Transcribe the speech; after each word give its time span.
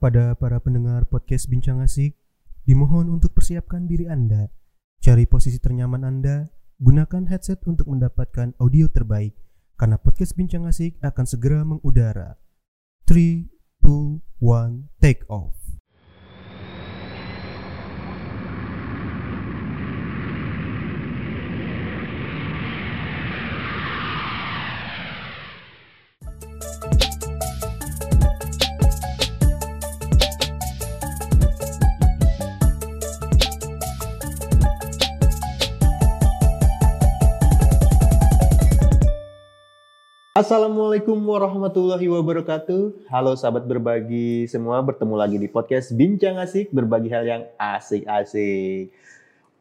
Kepada 0.00 0.32
para 0.32 0.56
pendengar 0.64 1.04
podcast 1.12 1.44
Bincang 1.52 1.84
Asik, 1.84 2.16
dimohon 2.64 3.12
untuk 3.12 3.36
persiapkan 3.36 3.84
diri 3.84 4.08
Anda. 4.08 4.48
Cari 5.04 5.28
posisi 5.28 5.60
ternyaman 5.60 6.08
Anda, 6.08 6.48
gunakan 6.80 7.28
headset 7.28 7.60
untuk 7.68 7.84
mendapatkan 7.84 8.56
audio 8.64 8.88
terbaik, 8.88 9.36
karena 9.76 10.00
podcast 10.00 10.32
Bincang 10.40 10.64
Asik 10.64 10.96
akan 11.04 11.28
segera 11.28 11.68
mengudara. 11.68 12.40
3, 13.04 13.44
2, 13.84 14.24
1, 14.40 14.88
take 15.04 15.28
off. 15.28 15.69
Assalamualaikum 40.40 41.20
warahmatullahi 41.20 42.08
wabarakatuh. 42.08 43.12
Halo 43.12 43.36
sahabat 43.36 43.68
berbagi 43.68 44.48
semua, 44.48 44.80
bertemu 44.80 45.12
lagi 45.12 45.36
di 45.36 45.44
podcast 45.52 45.92
Bincang 45.92 46.40
Asik, 46.40 46.72
berbagi 46.72 47.12
hal 47.12 47.28
yang 47.28 47.42
asik-asik. 47.60 48.88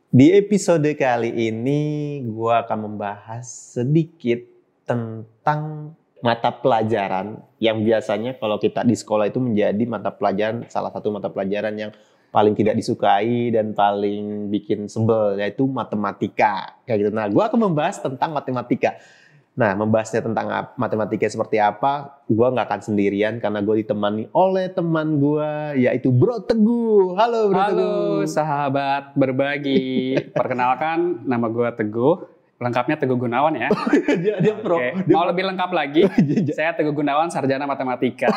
Di 0.07 0.27
episode 0.39 0.87
kali 0.95 1.51
ini, 1.51 2.23
gue 2.23 2.53
akan 2.63 2.87
membahas 2.87 3.75
sedikit 3.75 4.39
tentang 4.87 5.91
mata 6.23 6.47
pelajaran 6.47 7.43
yang 7.59 7.83
biasanya 7.83 8.39
kalau 8.39 8.55
kita 8.55 8.87
di 8.87 8.95
sekolah 8.95 9.27
itu 9.27 9.43
menjadi 9.43 9.83
mata 9.83 10.15
pelajaran, 10.15 10.63
salah 10.71 10.95
satu 10.95 11.11
mata 11.11 11.27
pelajaran 11.27 11.75
yang 11.75 11.91
paling 12.31 12.55
tidak 12.55 12.79
disukai 12.79 13.51
dan 13.51 13.75
paling 13.75 14.47
bikin 14.47 14.87
sebel, 14.87 15.43
yaitu 15.43 15.67
matematika. 15.67 16.79
Kayak 16.87 16.97
gitu. 17.03 17.11
Nah, 17.11 17.27
gue 17.27 17.43
akan 17.43 17.67
membahas 17.67 17.99
tentang 17.99 18.31
matematika. 18.31 18.95
Nah, 19.59 19.75
membahasnya 19.75 20.23
tentang 20.23 20.47
matematika 20.79 21.27
seperti 21.27 21.59
apa, 21.59 22.23
gue 22.31 22.47
nggak 22.47 22.63
akan 22.63 22.79
sendirian 22.79 23.43
karena 23.43 23.59
gue 23.59 23.83
ditemani 23.83 24.31
oleh 24.31 24.71
teman 24.71 25.19
gue, 25.19 25.83
yaitu 25.83 26.15
Bro 26.15 26.47
Teguh. 26.47 27.19
Halo 27.19 27.51
Bro 27.51 27.59
Halo 27.59 27.75
Teguh. 27.75 28.19
sahabat 28.23 29.11
berbagi. 29.19 30.15
Perkenalkan 30.39 31.27
nama 31.27 31.51
gue 31.51 31.67
Teguh. 31.75 32.39
Lengkapnya 32.55 33.03
Teguh 33.03 33.19
Gunawan 33.19 33.51
ya. 33.59 33.67
dia, 34.23 34.39
dia 34.39 34.55
pro. 34.55 34.79
Oke. 34.79 35.03
Dia 35.03 35.11
Mau 35.11 35.27
lebih 35.27 35.43
lengkap 35.51 35.71
lagi, 35.75 36.07
saya 36.55 36.71
Teguh 36.79 36.95
Gunawan 36.95 37.27
sarjana 37.27 37.67
matematika. 37.67 38.31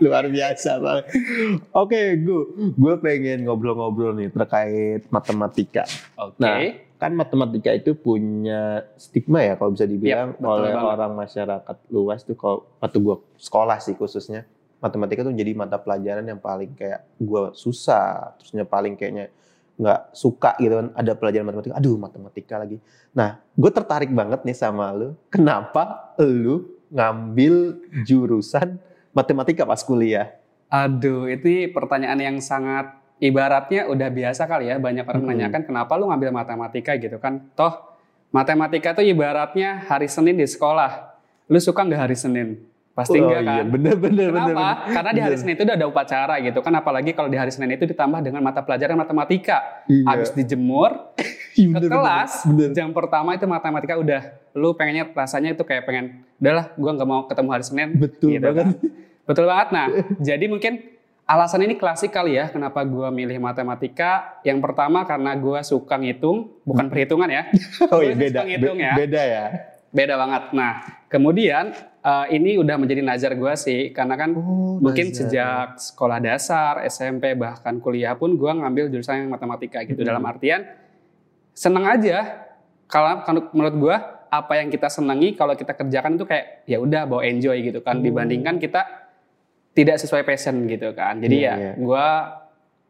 Luar 0.00 0.32
biasa. 0.32 0.80
Oke, 1.76 2.24
gue 2.24 2.72
gue 2.72 2.94
pengen 3.04 3.44
ngobrol-ngobrol 3.44 4.16
nih 4.16 4.32
terkait 4.32 5.04
matematika. 5.12 5.84
Oke. 6.16 6.40
Nah, 6.40 6.85
kan 6.96 7.12
matematika 7.12 7.70
itu 7.76 7.92
punya 7.92 8.84
stigma 8.96 9.44
ya 9.44 9.54
kalau 9.60 9.76
bisa 9.76 9.84
dibilang 9.84 10.32
betul 10.32 10.48
oleh 10.48 10.72
banget. 10.72 10.92
orang 10.96 11.12
masyarakat 11.12 11.76
luas 11.92 12.20
tuh 12.24 12.36
kalau 12.36 12.64
waktu 12.80 12.98
gue 13.04 13.16
sekolah 13.36 13.78
sih 13.84 13.94
khususnya 13.94 14.48
matematika 14.80 15.20
tuh 15.24 15.36
jadi 15.36 15.52
mata 15.52 15.76
pelajaran 15.76 16.24
yang 16.24 16.40
paling 16.40 16.72
kayak 16.72 17.04
gue 17.20 17.42
susah 17.52 18.32
terusnya 18.40 18.64
paling 18.64 18.96
kayaknya 18.96 19.28
nggak 19.76 20.00
suka 20.16 20.56
gitu 20.56 20.72
kan 20.72 20.88
ada 20.96 21.12
pelajaran 21.12 21.44
matematika 21.52 21.74
aduh 21.76 21.96
matematika 22.00 22.54
lagi 22.56 22.76
nah 23.12 23.44
gue 23.52 23.70
tertarik 23.72 24.08
banget 24.08 24.40
nih 24.44 24.56
sama 24.56 24.88
lu 24.96 25.12
kenapa 25.28 26.16
lu 26.16 26.64
ngambil 26.88 27.76
jurusan 28.08 28.80
matematika 29.12 29.68
pas 29.68 29.84
kuliah 29.84 30.32
Aduh, 30.66 31.30
ini 31.30 31.70
pertanyaan 31.70 32.18
yang 32.18 32.38
sangat 32.42 32.90
ibaratnya 33.18 33.88
udah 33.88 34.08
biasa 34.08 34.44
kali 34.44 34.68
ya. 34.68 34.76
Banyak 34.76 35.04
orang 35.04 35.22
Mm-mm. 35.22 35.28
menanyakan 35.32 35.62
kenapa 35.64 35.92
lu 35.96 36.08
ngambil 36.10 36.30
matematika 36.32 36.92
gitu 36.96 37.16
kan. 37.16 37.40
Toh 37.54 37.72
matematika 38.30 38.92
tuh 38.96 39.04
ibaratnya 39.06 39.86
hari 39.88 40.06
Senin 40.06 40.36
di 40.36 40.46
sekolah. 40.46 41.16
Lu 41.46 41.58
suka 41.62 41.86
nggak 41.86 42.00
hari 42.10 42.16
Senin? 42.18 42.58
Pasti 42.96 43.20
Oh 43.20 43.28
enggak 43.28 43.44
iya, 43.44 43.60
kan? 43.60 43.64
bener 43.68 43.94
bener 44.00 44.28
Kenapa? 44.32 44.48
bener, 44.48 44.56
bener. 44.56 44.94
Karena 44.96 45.10
di 45.12 45.20
hari 45.20 45.36
Bener. 45.36 45.40
Senin 45.44 45.54
itu 45.60 45.62
udah 45.68 45.76
ada 45.76 45.86
upacara 45.86 46.34
gitu 46.40 46.58
kan, 46.64 46.72
apalagi 46.80 47.10
kalau 47.12 47.28
di 47.28 47.36
hari 47.36 47.52
Senin 47.52 47.76
itu 47.76 47.84
ditambah 47.84 48.24
dengan 48.24 48.40
mata 48.40 48.64
pelajaran 48.64 48.96
matematika. 48.96 49.84
Iya. 49.84 50.04
Habis 50.08 50.32
dijemur 50.32 51.12
Iya, 51.60 51.76
ke 51.76 51.76
bener, 51.76 51.90
kelas, 51.92 52.32
bener. 52.48 52.68
jam 52.72 52.88
pertama 52.96 53.36
itu 53.36 53.44
matematika 53.44 54.00
udah, 54.00 54.20
lu 54.56 54.72
pengennya 54.72 55.12
rasanya 55.12 55.52
itu 55.52 55.60
kayak 55.60 55.84
pengen, 55.84 56.24
udahlah, 56.40 56.72
gua 56.76 56.90
nggak 56.96 57.08
mau 57.08 57.20
ketemu 57.28 57.48
hari 57.52 57.64
Senin. 57.68 57.88
betul 58.00 58.28
Gitu 58.32 58.44
banget 58.44 58.64
kan. 58.64 58.68
Betul 59.28 59.44
banget. 59.44 59.68
Nah, 59.76 59.86
jadi 60.16 60.44
mungkin 60.48 60.72
alasan 61.26 61.62
ini 61.62 61.74
klasik 61.74 62.10
kali 62.10 62.38
ya, 62.38 62.48
kenapa 62.48 62.80
gua 62.82 63.10
milih 63.10 63.36
matematika. 63.36 64.38
Yang 64.40 64.62
pertama 64.62 65.02
karena 65.02 65.34
gua 65.34 65.60
suka 65.60 65.98
ngitung, 65.98 66.54
bukan 66.62 66.86
perhitungan 66.86 67.26
ya. 67.26 67.42
oh 67.92 68.00
iya 68.00 68.14
beda 68.14 68.40
suka 68.40 68.48
ngitung 68.48 68.78
ya. 68.78 68.92
beda 68.94 69.22
ya 69.22 69.46
Beda 69.86 70.12
banget. 70.14 70.52
Nah, 70.52 70.72
kemudian 71.08 71.72
eh, 72.00 72.26
ini 72.30 72.54
udah 72.56 72.76
menjadi 72.76 73.00
nazar 73.00 73.32
gua 73.34 73.56
sih, 73.56 73.90
karena 73.90 74.14
kan 74.14 74.30
Oh, 74.32 74.76
mungkin 74.76 75.10
nazar. 75.10 75.18
sejak 75.24 75.66
sekolah 75.80 76.18
dasar, 76.20 76.84
SMP 76.84 77.32
bahkan 77.32 77.80
kuliah 77.80 78.14
pun 78.14 78.36
gua 78.36 78.54
ngambil 78.54 78.86
jurusan 78.88 79.24
yang 79.24 79.30
matematika 79.32 79.82
gitu 79.82 80.04
Mhm. 80.04 80.06
dalam 80.06 80.22
artian 80.22 80.62
seneng 81.50 81.88
aja 81.88 82.44
kalau 82.86 83.24
kalau 83.24 83.40
menurut 83.50 83.74
gua 83.74 83.96
apa 84.28 84.60
yang 84.60 84.68
kita 84.68 84.86
senangi 84.86 85.32
kalau 85.32 85.56
kita 85.56 85.72
kerjakan 85.72 86.14
itu 86.14 86.28
kayak 86.28 86.68
ya 86.68 86.76
udah 86.76 87.08
bawa 87.08 87.24
enjoy 87.24 87.56
gitu 87.64 87.80
kan 87.80 87.98
Oh. 87.98 88.04
dibandingkan 88.04 88.60
kita 88.60 89.05
tidak 89.76 90.00
sesuai 90.00 90.24
passion 90.24 90.64
gitu 90.64 90.90
kan. 90.90 91.20
Jadi 91.20 91.36
Iya, 91.38 91.52
ya 91.52 91.54
iya. 91.54 91.72
gua 91.76 92.06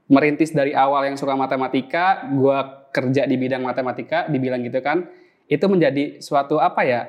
merintis 0.07 0.51
dari 0.51 0.71
awal 0.71 1.03
yang 1.05 1.17
suka 1.17 1.35
matematika, 1.35 2.05
gua 2.31 2.63
kerja 2.89 3.27
di 3.27 3.35
bidang 3.35 3.61
matematika, 3.61 4.25
dibilang 4.25 4.63
gitu 4.63 4.79
kan, 4.79 5.11
itu 5.45 5.65
menjadi 5.65 6.19
suatu 6.19 6.57
apa 6.57 6.81
ya? 6.81 7.03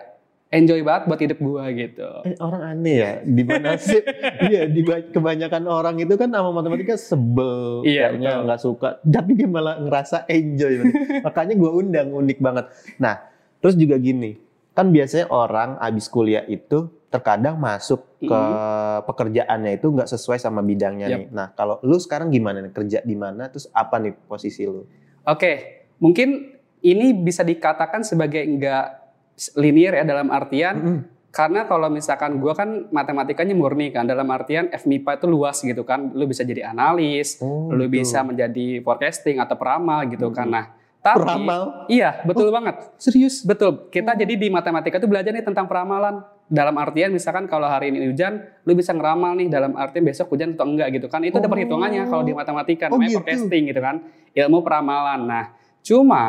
Enjoy 0.48 0.80
banget 0.80 1.04
buat 1.06 1.20
hidup 1.20 1.40
gua 1.40 1.68
gitu. 1.70 2.08
Eh, 2.24 2.40
orang 2.40 2.64
aneh 2.66 2.96
ya 2.96 3.12
di 3.20 3.44
mana 3.44 3.76
sih 3.78 4.00
iya 4.48 4.64
di 4.64 4.80
ba- 4.80 5.04
kebanyakan 5.06 5.68
orang 5.68 6.00
itu 6.00 6.16
kan 6.16 6.32
sama 6.32 6.56
matematika 6.56 6.96
sebel 6.96 7.84
Iya, 7.84 8.16
kayaknya 8.16 8.48
nggak 8.48 8.62
suka 8.62 8.90
tapi 9.04 9.36
dia 9.36 9.44
malah 9.46 9.76
ngerasa 9.78 10.24
enjoy 10.26 10.88
makanya 11.20 11.52
gue 11.54 11.68
undang 11.70 12.16
unik 12.16 12.40
banget 12.40 12.66
nah 12.96 13.28
terus 13.60 13.76
juga 13.76 14.00
gini 14.00 14.40
kan 14.72 14.88
biasanya 14.88 15.28
orang 15.28 15.76
abis 15.80 16.08
kuliah 16.08 16.48
itu 16.48 16.88
terkadang 17.18 17.58
masuk 17.58 18.06
ke 18.20 18.30
Mhm. 18.30 19.04
pekerjaannya 19.04 19.72
itu 19.74 19.88
nggak 19.90 20.06
sesuai 20.08 20.38
sama 20.38 20.62
bidangnya 20.62 21.08
Yap. 21.08 21.18
nih 21.18 21.28
nah 21.30 21.48
kalau 21.52 21.82
lu 21.82 21.98
sekarang 21.98 22.30
gimana 22.30 22.60
nih 22.60 22.72
kerja 22.72 23.00
di 23.02 23.14
mana 23.14 23.48
terus 23.48 23.66
apa 23.72 23.98
nih 23.98 24.14
posisi 24.24 24.64
lu 24.64 24.86
Oke, 25.24 25.52
mungkin 25.98 26.56
ini 26.80 27.12
bisa 27.12 27.44
dikatakan 27.44 28.00
sebagai 28.00 28.40
enggak 28.40 29.12
linear 29.54 29.94
ya 29.94 30.04
dalam 30.04 30.32
artian 30.32 30.76
Mm-mm. 30.78 31.00
karena 31.30 31.66
kalau 31.66 31.92
misalkan 31.92 32.40
gua 32.40 32.54
kan 32.54 32.88
matematikanya 32.90 33.52
murni 33.52 33.92
kan 33.92 34.08
dalam 34.08 34.24
artian 34.28 34.72
FMIPA 34.72 35.18
itu 35.18 35.28
luas 35.28 35.60
gitu 35.60 35.84
kan, 35.84 36.10
lu 36.10 36.26
bisa 36.26 36.42
jadi 36.42 36.72
analis, 36.72 37.38
Oh, 37.38 37.68
lu 37.70 37.86
gitu. 37.86 38.00
bisa 38.00 38.24
menjadi 38.24 38.80
forecasting 38.80 39.38
atau 39.38 39.54
peramal 39.54 40.08
gitu 40.08 40.32
kan. 40.32 40.48
Mhm. 40.48 40.56
Nah, 40.56 40.66
tapi 40.98 41.20
Peramal? 41.22 41.62
iya 41.88 42.24
betul 42.24 42.50
banget. 42.50 42.76
serius 42.96 43.44
Betul. 43.44 43.88
Kita 43.88 44.12
Oh. 44.12 44.18
jadi 44.18 44.34
di 44.34 44.48
matematika 44.48 44.96
itu 44.96 45.06
belajar 45.06 45.30
nih 45.30 45.44
tentang 45.44 45.68
peramalan. 45.68 46.24
Dalam 46.48 46.76
artian 46.76 47.12
misalkan 47.12 47.44
kalau 47.46 47.68
hari 47.68 47.92
ini 47.92 48.08
hujan, 48.08 48.40
lu 48.64 48.72
bisa 48.72 48.92
ngeramal 48.92 49.36
nih 49.36 49.48
dalam 49.48 49.76
artian 49.76 50.02
besok 50.02 50.32
hujan 50.32 50.56
atau 50.56 50.64
enggak 50.64 50.90
gitu 50.92 51.06
kan. 51.06 51.20
Itu 51.20 51.38
ada 51.38 51.46
Oh. 51.46 51.52
perhitungannya 51.52 52.04
kalau 52.06 52.24
di 52.24 52.32
matematika 52.32 52.88
Oh, 52.88 52.96
namanya 52.96 53.08
gitu. 53.10 53.20
forecasting 53.20 53.64
gitu 53.66 53.80
kan. 53.80 53.96
Ilmu 54.32 54.60
peramalan. 54.62 55.22
Nah, 55.22 55.46
cuma 55.82 56.24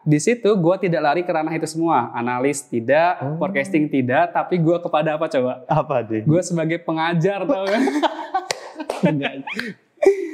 di 0.00 0.16
situ 0.16 0.48
gua 0.54 0.76
tidak 0.76 1.02
lari 1.02 1.20
ke 1.20 1.28
ranah 1.28 1.52
itu 1.52 1.68
semua. 1.68 2.08
Analis 2.10 2.64
tidak, 2.64 3.20
Oh. 3.20 3.36
forecasting 3.36 3.86
tidak, 3.86 4.32
tapi 4.32 4.56
gua 4.56 4.80
kepada 4.80 5.14
apa 5.14 5.28
coba? 5.28 5.60
apa 5.68 6.00
deh 6.00 6.24
Gua 6.24 6.40
sebagai 6.40 6.80
pengajar 6.80 7.44
tau 7.44 7.68
kan. 7.68 7.82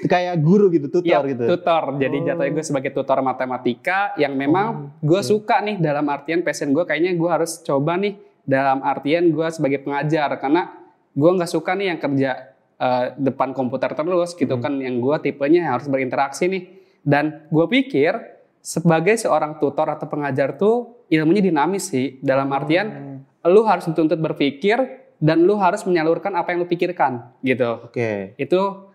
kayak 0.04 0.36
guru 0.38 0.68
gitu 0.68 0.86
tutor 0.90 1.24
Iya, 1.24 1.24
gitu 1.26 1.42
tutor. 1.48 1.96
Jadi 1.96 2.16
Oh. 2.18 2.24
jatuhnya 2.24 2.52
gue 2.52 2.62
sebagai 2.62 2.90
tutor 2.92 3.18
matematika 3.18 4.12
yang 4.14 4.36
memang 4.36 4.66
Oh, 4.68 4.74
gue 5.02 5.20
suka 5.22 5.58
nih 5.58 5.80
dalam 5.80 6.04
artian 6.06 6.44
passion 6.44 6.70
gue 6.70 6.84
kayaknya 6.84 7.12
gue 7.12 7.24
harus 7.26 7.58
coba 7.58 7.96
nih 7.96 8.14
dalam 8.44 8.80
artian 8.80 9.28
gue 9.28 9.48
sebagai 9.48 9.80
pengajar 9.80 10.36
karena 10.36 10.72
gue 11.10 11.30
nggak 11.30 11.48
suka 11.48 11.72
nih 11.72 11.86
yang 11.90 11.98
kerja 11.98 12.30
eh, 12.74 13.06
depan 13.16 13.54
komputer 13.54 13.90
terus 13.90 14.34
gitu 14.34 14.54
Hmm. 14.54 14.62
kan 14.62 14.72
yang 14.76 14.98
gue 14.98 15.16
tipenya 15.22 15.70
harus 15.70 15.86
berinteraksi 15.86 16.50
nih. 16.50 16.62
Dan 17.00 17.46
gue 17.46 17.66
pikir 17.70 18.12
sebagai 18.58 19.14
seorang 19.14 19.56
tutor 19.58 19.86
atau 19.86 20.04
pengajar 20.04 20.56
tuh 20.56 21.04
ilmunya 21.06 21.44
dinamis 21.44 21.88
sih. 21.88 22.18
Dalam 22.18 22.50
artian 22.50 22.86
Hmm. 22.90 23.18
lu 23.46 23.62
harus 23.62 23.84
dituntut 23.84 24.16
berpikir 24.16 24.80
dan 25.16 25.44
lu 25.44 25.54
harus 25.54 25.84
menyalurkan 25.84 26.32
apa 26.32 26.52
yang 26.52 26.64
lu 26.64 26.68
pikirkan 26.68 27.30
gitu. 27.40 27.84
Oke. 27.84 28.34
Itu 28.36 28.90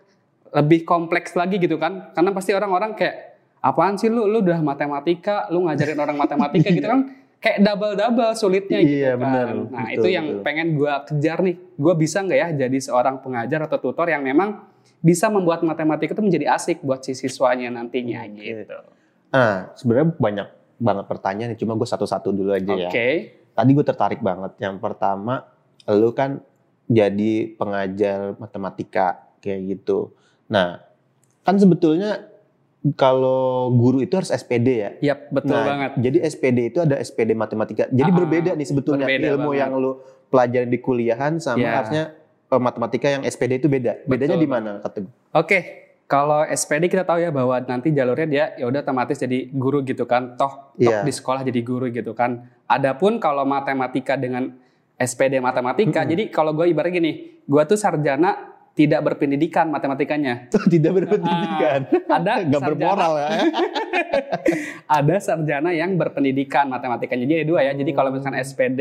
lebih 0.50 0.82
kompleks 0.82 1.32
lagi 1.32 1.56
gitu 1.56 1.78
kan 1.78 2.10
karena 2.12 2.30
pasti 2.30 2.50
orang-orang 2.50 2.92
kayak 2.92 3.16
apaan 3.60 3.94
sih 3.94 4.10
lu? 4.10 4.26
Lu 4.26 4.42
udah 4.42 4.60
matematika 4.60 5.46
lu 5.48 5.64
ngajarin 5.64 5.96
orang 5.96 6.18
matematika 6.18 6.68
gitu 6.68 6.84
kan 6.84 7.00
kayak 7.40 7.58
double 7.64 7.96
double 7.96 8.32
sulitnya 8.36 8.78
Iya, 8.78 8.86
gitu 8.86 9.06
kan. 9.10 9.18
benar. 9.18 9.46
Nah 9.72 9.86
Betul, 9.88 9.96
itu 9.96 10.08
yang 10.12 10.26
betul. 10.28 10.44
pengen 10.44 10.68
gue 10.76 10.94
kejar 11.08 11.38
nih. 11.40 11.56
Gue 11.74 11.94
bisa 11.96 12.18
nggak 12.20 12.38
ya 12.38 12.48
jadi 12.68 12.78
seorang 12.78 13.16
pengajar 13.24 13.60
atau 13.64 13.78
tutor 13.80 14.06
yang 14.06 14.20
memang 14.20 14.68
bisa 15.00 15.32
membuat 15.32 15.64
matematika 15.64 16.12
itu 16.12 16.20
menjadi 16.20 16.52
asik 16.52 16.84
buat 16.84 17.00
si 17.00 17.16
siswanya 17.16 17.72
nantinya 17.72 18.28
Oke. 18.28 18.36
gitu. 18.36 18.78
Nah, 19.32 19.72
sebenarnya 19.72 20.08
banyak 20.14 20.48
banget 20.76 21.04
pertanyaan, 21.08 21.52
cuma 21.56 21.72
gue 21.76 21.88
satu-satu 21.88 22.28
dulu 22.30 22.52
aja 22.52 22.72
Oke. 22.88 22.88
ya. 22.88 22.90
Tadi 23.56 23.70
gue 23.72 23.84
tertarik 23.84 24.20
banget. 24.20 24.56
Yang 24.60 24.76
pertama, 24.80 25.48
lu 25.88 26.12
kan 26.12 26.44
jadi 26.84 27.32
pengajar 27.56 28.36
matematika 28.36 29.32
kayak 29.40 29.60
gitu. 29.78 30.12
Nah, 30.50 30.82
kan 31.40 31.56
sebetulnya 31.56 32.29
kalau 32.96 33.68
guru 33.70 34.00
itu 34.00 34.16
harus 34.16 34.32
SPD 34.32 34.68
ya. 34.72 34.90
Yap 35.04 35.28
betul 35.30 35.52
nah, 35.52 35.64
banget. 35.66 35.90
Jadi 36.00 36.18
SPD 36.22 36.58
itu 36.66 36.78
ada 36.80 36.96
SPD 36.96 37.36
matematika. 37.36 37.84
Jadi 37.86 38.08
Ah, 38.08 38.16
berbeda 38.16 38.50
nih 38.56 38.66
sebetulnya 38.66 39.04
berbeda 39.04 39.26
ilmu 39.30 39.50
banget. 39.50 39.60
yang 39.60 39.70
lu 39.76 39.90
pelajari 40.26 40.66
di 40.66 40.78
kuliahan 40.78 41.36
sama 41.36 41.60
Ya. 41.60 41.72
harusnya 41.76 42.04
eh, 42.46 42.58
matematika 42.58 43.06
yang 43.06 43.22
SPD 43.22 43.60
itu 43.60 43.68
beda. 43.68 44.00
Bedanya 44.02 44.34
di 44.34 44.48
mana 44.48 44.80
kata? 44.80 45.04
Oke, 45.30 45.58
kalau 46.04 46.42
SPD 46.42 46.88
kita 46.88 47.04
tahu 47.04 47.20
ya 47.20 47.30
bahwa 47.30 47.60
nanti 47.60 47.92
jalurnya 47.92 48.26
dia 48.26 48.44
ya 48.56 48.64
udah 48.64 48.80
otomatis 48.80 49.14
jadi 49.16 49.46
guru 49.46 49.84
gitu 49.84 50.02
kan, 50.02 50.34
toh, 50.34 50.74
toh 50.74 50.80
Iya. 50.80 51.04
di 51.04 51.12
sekolah 51.12 51.44
jadi 51.44 51.60
guru 51.60 51.86
gitu 51.88 52.10
kan. 52.10 52.48
Adapun 52.64 53.20
kalau 53.20 53.44
matematika 53.44 54.16
dengan 54.16 54.56
SPD 54.96 55.38
matematika, 55.38 56.00
Mm-mm. 56.00 56.10
jadi 56.10 56.22
kalau 56.28 56.52
gue 56.52 56.66
ibarat 56.66 56.90
gini, 56.90 57.12
gue 57.40 57.62
tuh 57.64 57.76
sarjana 57.76 58.49
tidak 58.74 59.00
berpendidikan 59.02 59.66
matematikanya. 59.68 60.48
Tidak 60.72 60.92
berpendidikan. 60.94 61.90
Ada 62.06 62.46
Gak 62.46 62.62
sarjana, 62.62 62.66
bermoral 62.70 63.12
ya. 63.18 63.28
ada 65.00 65.16
sarjana 65.20 65.70
yang 65.74 65.98
berpendidikan 65.98 66.70
matematikanya. 66.70 67.26
Jadi 67.26 67.34
ada 67.42 67.46
dua 67.46 67.60
ya. 67.66 67.72
Jadi 67.76 67.90
kalau 67.92 68.14
misalkan 68.14 68.38
SPD 68.40 68.80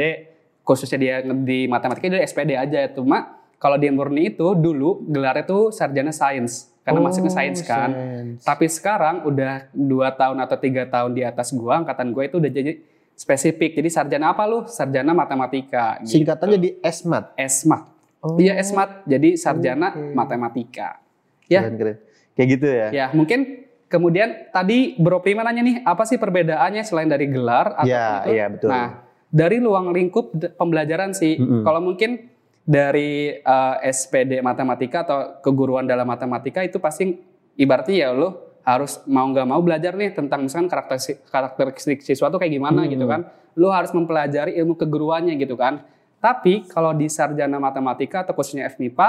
khususnya 0.63 0.97
dia 1.01 1.15
di 1.25 1.65
matematika 1.65 2.06
dia 2.06 2.24
SPD 2.24 2.56
aja. 2.56 2.86
Cuma 2.94 3.41
kalau 3.59 3.75
dia 3.75 3.91
murni 3.91 4.31
itu 4.31 4.56
dulu 4.56 5.03
gelarnya 5.09 5.44
tuh 5.44 5.74
sarjana 5.74 6.13
sains 6.15 6.69
karena 6.85 7.00
masuknya 7.03 7.33
sains 7.33 7.59
kan. 7.65 7.89
Oh, 7.92 7.97
sains. 7.97 8.39
Tapi 8.45 8.65
sekarang 8.71 9.15
udah 9.27 9.68
dua 9.75 10.15
tahun 10.15 10.38
atau 10.42 10.57
tiga 10.57 10.88
tahun 10.88 11.12
di 11.13 11.21
atas 11.27 11.51
gua, 11.51 11.83
angkatan 11.83 12.15
gua 12.15 12.24
itu 12.25 12.39
udah 12.39 12.50
jadi 12.50 12.80
spesifik. 13.19 13.75
Jadi 13.75 13.89
sarjana 13.92 14.31
apa 14.31 14.47
lu? 14.47 14.63
Sarjana 14.65 15.12
matematika. 15.12 16.00
gitu. 16.01 16.24
Singkatannya 16.24 16.57
di 16.57 16.69
SMAT. 16.80 17.35
SMAT. 17.35 17.99
Oh, 18.19 18.36
Iya 18.36 18.60
SMAT. 18.60 19.06
Jadi 19.06 19.36
sarjana 19.36 19.92
Oke. 19.92 20.12
matematika. 20.12 21.00
Ya, 21.48 21.63
Keren, 21.63 21.75
keren. 21.75 21.98
Kayak 22.36 22.48
gitu 22.51 22.68
ya. 22.68 22.88
ya 22.89 23.06
mungkin 23.12 23.39
kemudian 23.86 24.48
tadi 24.50 24.95
Bro 24.95 25.19
Prima 25.19 25.42
nanya 25.42 25.60
nih, 25.60 25.77
apa 25.81 26.04
sih 26.04 26.16
perbedaannya 26.16 26.83
selain 26.83 27.07
dari 27.07 27.27
gelar 27.27 27.74
atau 27.75 27.88
Iya, 27.88 28.06
itu? 28.21 28.30
iya 28.30 28.45
betul. 28.48 28.69
Nah, 28.69 28.88
dari 29.27 29.57
luang 29.57 29.89
lingkup 29.89 30.25
pembelajaran 30.56 31.12
sih. 31.12 31.36
Mm-mm. 31.36 31.63
Kalau 31.63 31.80
mungkin 31.80 32.30
dari 32.62 33.33
eh, 33.33 33.75
SPD 33.83 34.39
matematika 34.39 35.01
atau 35.01 35.18
keguruan 35.42 35.83
dalam 35.83 36.06
matematika 36.06 36.62
itu 36.62 36.77
pasti 36.77 37.18
ibaratnya 37.56 37.95
ya 37.98 38.10
lo 38.13 38.30
harus 38.62 39.01
mau 39.04 39.25
nggak 39.25 39.48
mau 39.48 39.57
belajar 39.60 39.98
nih 39.98 40.13
tentang 40.13 40.45
misalkan 40.45 40.69
karakteristik, 40.69 41.25
karakteristik 41.25 42.00
siswa 42.00 42.30
tuh 42.30 42.38
kayak 42.38 42.54
gimana 42.54 42.86
Hmm. 42.86 42.92
gitu 42.92 43.04
kan. 43.04 43.25
Lo 43.57 43.74
harus 43.74 43.89
mempelajari 43.89 44.54
ilmu 44.56 44.77
keguruannya 44.77 45.33
gitu 45.36 45.57
kan. 45.57 45.81
Tapi 46.19 46.68
kalau 46.68 46.92
di 46.92 47.07
sarjana 47.07 47.57
matematika 47.57 48.27
atau 48.27 48.36
khususnya 48.36 48.68
FMIPA 48.68 49.07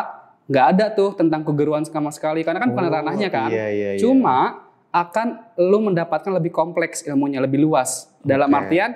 nggak 0.50 0.66
ada 0.74 0.86
tuh 0.90 1.14
tentang 1.14 1.46
keguruan 1.46 1.86
sama 1.86 2.10
sekali 2.10 2.42
karena 2.42 2.58
kan 2.62 2.70
bukan 2.74 2.86
Oh, 2.86 2.94
ranahnya 2.94 3.28
kan. 3.30 3.50
Iya, 3.50 3.66
iya, 3.70 3.88
iya. 3.94 4.00
Cuma 4.02 4.66
akan 4.90 5.54
lu 5.58 5.78
mendapatkan 5.86 6.34
lebih 6.34 6.50
kompleks 6.50 7.06
ilmunya, 7.06 7.38
lebih 7.38 7.62
luas. 7.62 8.10
Dalam 8.26 8.50
Oke. 8.50 8.58
artian, 8.58 8.90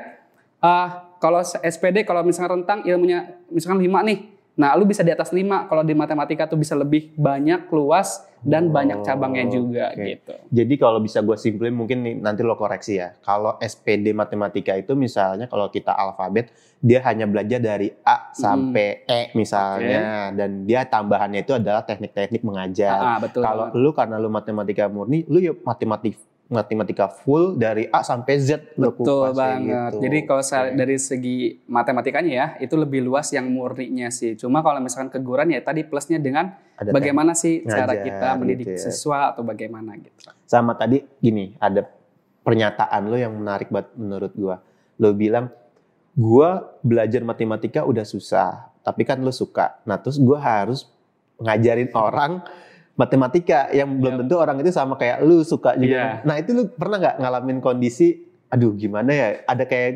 ah 0.58 1.06
kalau 1.22 1.38
SPD, 1.42 2.02
kalau 2.02 2.26
misalnya 2.26 2.58
rentang 2.58 2.82
ilmunya 2.82 3.38
misalkan 3.50 3.78
5 3.78 4.02
nih, 4.02 4.18
nah 4.54 4.74
lu 4.78 4.86
bisa 4.86 5.02
di 5.02 5.10
atas 5.10 5.34
5. 5.34 5.70
Kalau 5.70 5.82
di 5.82 5.94
matematika 5.94 6.46
tuh 6.46 6.58
bisa 6.58 6.78
lebih 6.78 7.10
banyak, 7.18 7.66
luas, 7.74 8.22
dan 8.44 8.68
banyak 8.68 9.00
cabangnya 9.00 9.48
juga 9.48 9.86
oke. 9.90 10.04
gitu. 10.04 10.34
Jadi 10.52 10.74
kalau 10.76 11.00
bisa 11.00 11.24
gue 11.24 11.34
simpulin 11.40 11.72
mungkin 11.72 12.04
nih, 12.04 12.14
nanti 12.20 12.44
lo 12.44 12.54
koreksi 12.54 13.00
ya. 13.00 13.16
Kalau 13.24 13.56
SPD 13.58 14.12
matematika 14.12 14.76
itu 14.76 14.92
misalnya 14.92 15.48
kalau 15.48 15.72
kita 15.72 15.96
alfabet 15.96 16.52
dia 16.84 17.00
hanya 17.08 17.24
belajar 17.24 17.56
dari 17.56 17.88
A 18.04 18.28
sampai 18.36 19.08
E 19.08 19.32
misalnya 19.32 20.28
dan 20.36 20.68
dia 20.68 20.84
tambahannya 20.84 21.40
itu 21.40 21.56
adalah 21.56 21.80
teknik-teknik 21.88 22.44
mengajar. 22.44 23.00
Ah, 23.00 23.18
betul. 23.18 23.40
Kalau 23.40 23.72
lu 23.72 23.90
karena 23.96 24.20
lu 24.20 24.28
matematika 24.28 24.84
murni, 24.92 25.24
lu 25.24 25.40
ya 25.40 25.56
matematik 25.64 26.20
matematika 26.44 27.08
full 27.08 27.56
dari 27.56 27.88
A 27.88 28.04
sampai 28.04 28.36
Z 28.36 28.76
Betul 28.76 29.32
kupas 29.32 29.32
banget. 29.32 29.90
gitu. 29.90 29.96
Jadi 30.04 30.18
kalau 30.28 30.42
saya- 30.44 30.70
Oke. 30.70 30.76
dari 30.76 30.96
segi 31.00 31.36
matematikanya 31.64 32.32
ya, 32.32 32.46
itu 32.60 32.76
lebih 32.76 33.00
luas 33.00 33.32
yang 33.32 33.48
murninya 33.48 34.12
sih. 34.12 34.36
Cuma 34.36 34.60
kalau 34.60 34.78
misalkan 34.78 35.08
keguruan 35.08 35.48
ya 35.48 35.64
tadi 35.64 35.82
plusnya 35.82 36.20
dengan 36.20 36.52
Ada 36.76 36.92
bagaimana 36.92 37.32
sih 37.32 37.64
cara 37.64 37.94
ngajar 37.94 38.04
kita 38.04 38.28
mendidik 38.36 38.66
gitu 38.66 38.76
ya. 38.76 38.82
siswa 38.90 39.18
atau 39.32 39.40
bagaimana 39.40 39.94
gitu. 39.96 40.10
sama 40.44 40.74
tadi 40.74 41.00
gini 41.18 41.56
ada 41.56 41.86
pernyataan 42.42 43.08
lo 43.08 43.16
yang 43.16 43.32
menarik 43.32 43.72
banget 43.72 43.88
menurut 43.96 44.32
gua 44.34 44.56
lo 44.98 45.10
bilang 45.14 45.48
gua 46.12 46.76
belajar 46.82 47.22
matematika 47.22 47.82
udah 47.82 48.02
susah 48.02 48.68
tapi 48.82 49.02
kan 49.02 49.18
lo 49.18 49.32
suka 49.32 49.80
nah 49.82 49.96
terus 49.96 50.18
gua 50.18 50.38
harus 50.38 50.90
ngajarin 51.38 51.90
orang 51.90 52.42
matematika 52.94 53.68
yang 53.74 53.98
belum 53.98 54.14
Yap. 54.14 54.20
tentu 54.26 54.34
orang 54.38 54.56
itu 54.62 54.70
sama 54.70 54.94
kayak 54.94 55.18
lu 55.22 55.42
suka 55.42 55.74
juga. 55.74 55.90
Iya. 55.90 56.06
nah 56.22 56.38
itu 56.38 56.54
lu 56.54 56.70
pernah 56.70 57.02
nggak 57.02 57.16
ngalamin 57.18 57.58
kondisi 57.58 58.22
aduh 58.46 58.70
gimana 58.72 59.10
ya? 59.10 59.28
Ada 59.44 59.66
kayak 59.66 59.90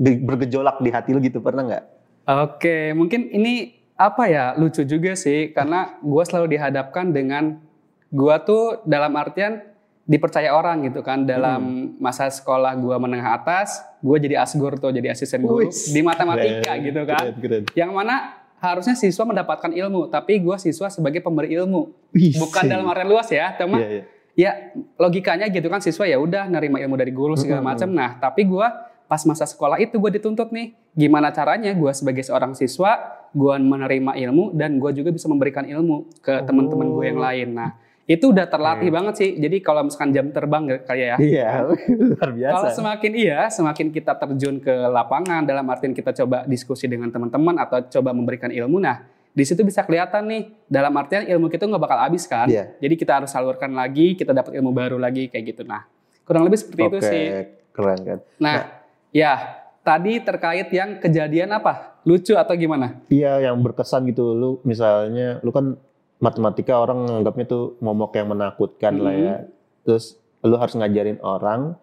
ge- 0.00 0.20
bergejolak 0.24 0.80
di 0.80 0.88
hati 0.88 1.12
lu 1.12 1.20
gitu 1.20 1.44
pernah 1.44 1.64
nggak? 1.64 1.84
Oke, 2.28 2.92
mungkin 2.92 3.28
ini 3.28 3.76
apa 3.94 4.28
ya? 4.28 4.56
Lucu 4.56 4.80
juga 4.84 5.12
sih 5.12 5.52
karena 5.52 5.96
gue 6.00 6.22
selalu 6.24 6.56
dihadapkan 6.56 7.12
dengan 7.12 7.60
gue 8.08 8.36
tuh 8.44 8.80
dalam 8.88 9.12
artian 9.12 9.60
dipercaya 10.08 10.48
orang 10.48 10.88
gitu 10.88 11.04
kan. 11.04 11.28
Dalam 11.28 11.92
masa 12.00 12.32
sekolah 12.32 12.72
gue 12.80 12.96
menengah 12.96 13.36
atas 13.36 13.84
gue 14.00 14.16
jadi 14.16 14.40
asgur 14.40 14.80
tuh 14.80 14.88
jadi 14.88 15.12
asisten 15.12 15.44
guru 15.44 15.68
Wis, 15.68 15.92
di 15.92 16.00
matematika 16.00 16.72
keren, 16.72 16.86
gitu 16.86 17.00
kan. 17.04 17.22
keren, 17.28 17.34
keren. 17.44 17.62
yang 17.76 17.92
mana 17.92 18.40
harusnya 18.58 18.94
siswa 18.94 19.24
mendapatkan 19.24 19.70
ilmu 19.70 20.06
tapi 20.06 20.38
gue 20.38 20.56
siswa 20.58 20.86
sebagai 20.88 21.18
pemberi 21.18 21.54
ilmu. 21.54 21.90
Wih, 22.10 22.34
bukan 22.36 22.64
dalam 22.66 22.86
artian 22.86 23.06
luas 23.06 23.28
ya 23.28 23.54
cuma 23.54 23.78
Iya, 23.78 23.88
iya. 23.88 24.02
ya 24.34 24.50
logikanya 24.96 25.46
gitu 25.46 25.66
kan 25.66 25.78
siswa 25.78 26.04
ya 26.04 26.18
udah 26.18 26.46
nerima 26.46 26.78
ilmu 26.78 26.94
dari 26.94 27.10
guru 27.10 27.34
segala 27.34 27.62
macam. 27.64 27.86
Nah 27.88 28.16
tapi 28.16 28.42
gua 28.44 28.70
pas 29.08 29.24
masa 29.24 29.48
sekolah 29.48 29.80
itu 29.80 29.96
gue 29.96 30.20
dituntut 30.20 30.52
nih 30.52 30.76
gimana 30.92 31.32
caranya 31.32 31.72
gua 31.72 31.96
sebagai 31.96 32.20
seorang 32.20 32.52
siswa 32.52 32.98
gua 33.32 33.56
menerima 33.56 34.12
ilmu 34.28 34.52
dan 34.52 34.76
gua 34.76 34.92
juga 34.92 35.08
bisa 35.08 35.24
memberikan 35.26 35.64
ilmu 35.64 36.20
ke 36.20 36.44
teman-teman 36.44 36.92
gue 36.92 37.04
yang 37.08 37.18
Oh. 37.18 37.24
lain. 37.24 37.48
Nah 37.56 37.70
itu 38.08 38.32
udah 38.32 38.48
terlatih 38.48 38.88
Oke. 38.88 38.96
banget 38.96 39.14
sih 39.20 39.30
jadi 39.36 39.56
kalau 39.60 39.84
misalkan 39.84 40.16
jam 40.16 40.32
terbang 40.32 40.80
kayak 40.88 40.96
ya 40.96 41.16
Iya, 41.20 41.50
luar 42.16 42.30
biasa. 42.32 42.54
kalau 42.56 42.68
semakin 42.72 43.12
iya, 43.12 43.40
semakin 43.52 43.92
kita 43.92 44.16
terjun 44.16 44.56
ke 44.64 44.72
lapangan 44.72 45.44
dalam 45.44 45.68
artian 45.68 45.92
kita 45.92 46.16
coba 46.24 46.48
diskusi 46.48 46.88
dengan 46.88 47.12
teman-teman 47.12 47.60
atau 47.60 47.84
coba 47.84 48.16
memberikan 48.16 48.48
ilmu, 48.48 48.80
nah 48.80 49.04
di 49.28 49.44
situ 49.44 49.60
bisa 49.60 49.84
kelihatan 49.84 50.24
nih 50.24 50.42
dalam 50.66 50.90
artian 50.96 51.28
ilmu 51.28 51.52
kita 51.52 51.68
nggak 51.68 51.82
bakal 51.84 52.00
habis 52.00 52.24
kan. 52.24 52.48
Iya. 52.48 52.74
Jadi 52.80 52.94
kita 52.96 53.22
harus 53.22 53.30
salurkan 53.30 53.70
lagi, 53.76 54.16
kita 54.16 54.32
dapat 54.32 54.56
ilmu 54.56 54.72
baru 54.72 54.96
lagi 54.96 55.28
kayak 55.28 55.44
gitu. 55.54 55.62
Nah 55.68 55.84
kurang 56.24 56.48
lebih 56.48 56.58
seperti 56.58 56.82
itu 56.88 56.98
Oke, 56.98 57.06
sih. 57.12 57.24
keren 57.70 58.00
kan. 58.02 58.18
Nah 58.40 58.82
ya 59.12 59.62
tadi 59.84 60.20
terkait 60.20 60.68
yang 60.74 60.98
kejadian 60.98 61.54
apa? 61.54 62.00
Lucu 62.08 62.34
atau 62.34 62.56
gimana? 62.56 62.98
Iya, 63.12 63.52
yang 63.52 63.60
berkesan 63.60 64.08
gitu. 64.08 64.32
Lu 64.32 64.50
misalnya, 64.64 65.44
lu 65.44 65.52
kan 65.52 65.76
matematika 66.18 66.74
orang 66.76 67.06
nganggapnya 67.06 67.46
tuh 67.46 67.64
momok 67.78 68.14
yang 68.14 68.28
menakutkan 68.28 68.94
lah 68.98 69.14
ya. 69.14 69.36
Terus 69.82 70.18
lu 70.42 70.54
harus 70.54 70.74
ngajarin 70.74 71.18
orang. 71.20 71.78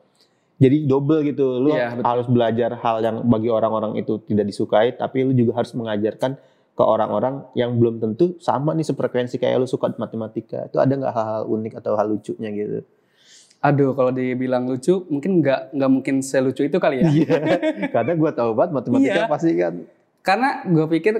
Jadi 0.55 0.87
double 0.87 1.19
gitu. 1.25 1.59
Lu 1.59 1.71
Iya, 1.71 1.95
betul. 1.95 2.03
harus 2.07 2.27
belajar 2.27 2.71
hal 2.79 2.97
yang 2.99 3.15
bagi 3.25 3.51
orang-orang 3.51 3.99
itu 3.99 4.23
tidak 4.23 4.47
disukai, 4.47 4.95
tapi 4.95 5.23
lu 5.23 5.31
juga 5.31 5.59
harus 5.59 5.75
mengajarkan 5.75 6.39
ke 6.75 6.83
orang-orang 6.83 7.43
yang 7.55 7.75
belum 7.75 7.99
tentu 7.99 8.35
sama 8.39 8.71
nih 8.71 8.83
sefrekuensi 8.83 9.35
kayak 9.35 9.59
lu 9.59 9.67
suka 9.67 9.91
matematika. 9.95 10.67
Itu 10.67 10.79
ada 10.79 10.91
nggak 10.91 11.11
hal-hal 11.11 11.43
unik 11.45 11.73
atau 11.79 11.95
hal 11.95 12.07
lucunya 12.07 12.51
gitu? 12.51 12.83
Aduh 13.59 13.95
kalau 13.95 14.11
dibilang 14.11 14.67
lucu 14.67 15.07
mungkin 15.09 15.39
nggak 15.41 15.73
nggak 15.73 15.91
mungkin 15.91 16.15
selucu 16.19 16.63
itu 16.63 16.77
kali 16.77 17.01
ya. 17.01 17.07
Iya, 17.07 17.35
karena 17.95 18.13
gua 18.15 18.31
tahu 18.31 18.51
banget 18.53 18.71
matematika 18.75 19.21
Iya. 19.23 19.31
pasti 19.31 19.51
kan. 19.55 19.73
Karena 20.21 20.49
gue 20.65 20.85
pikir 20.89 21.13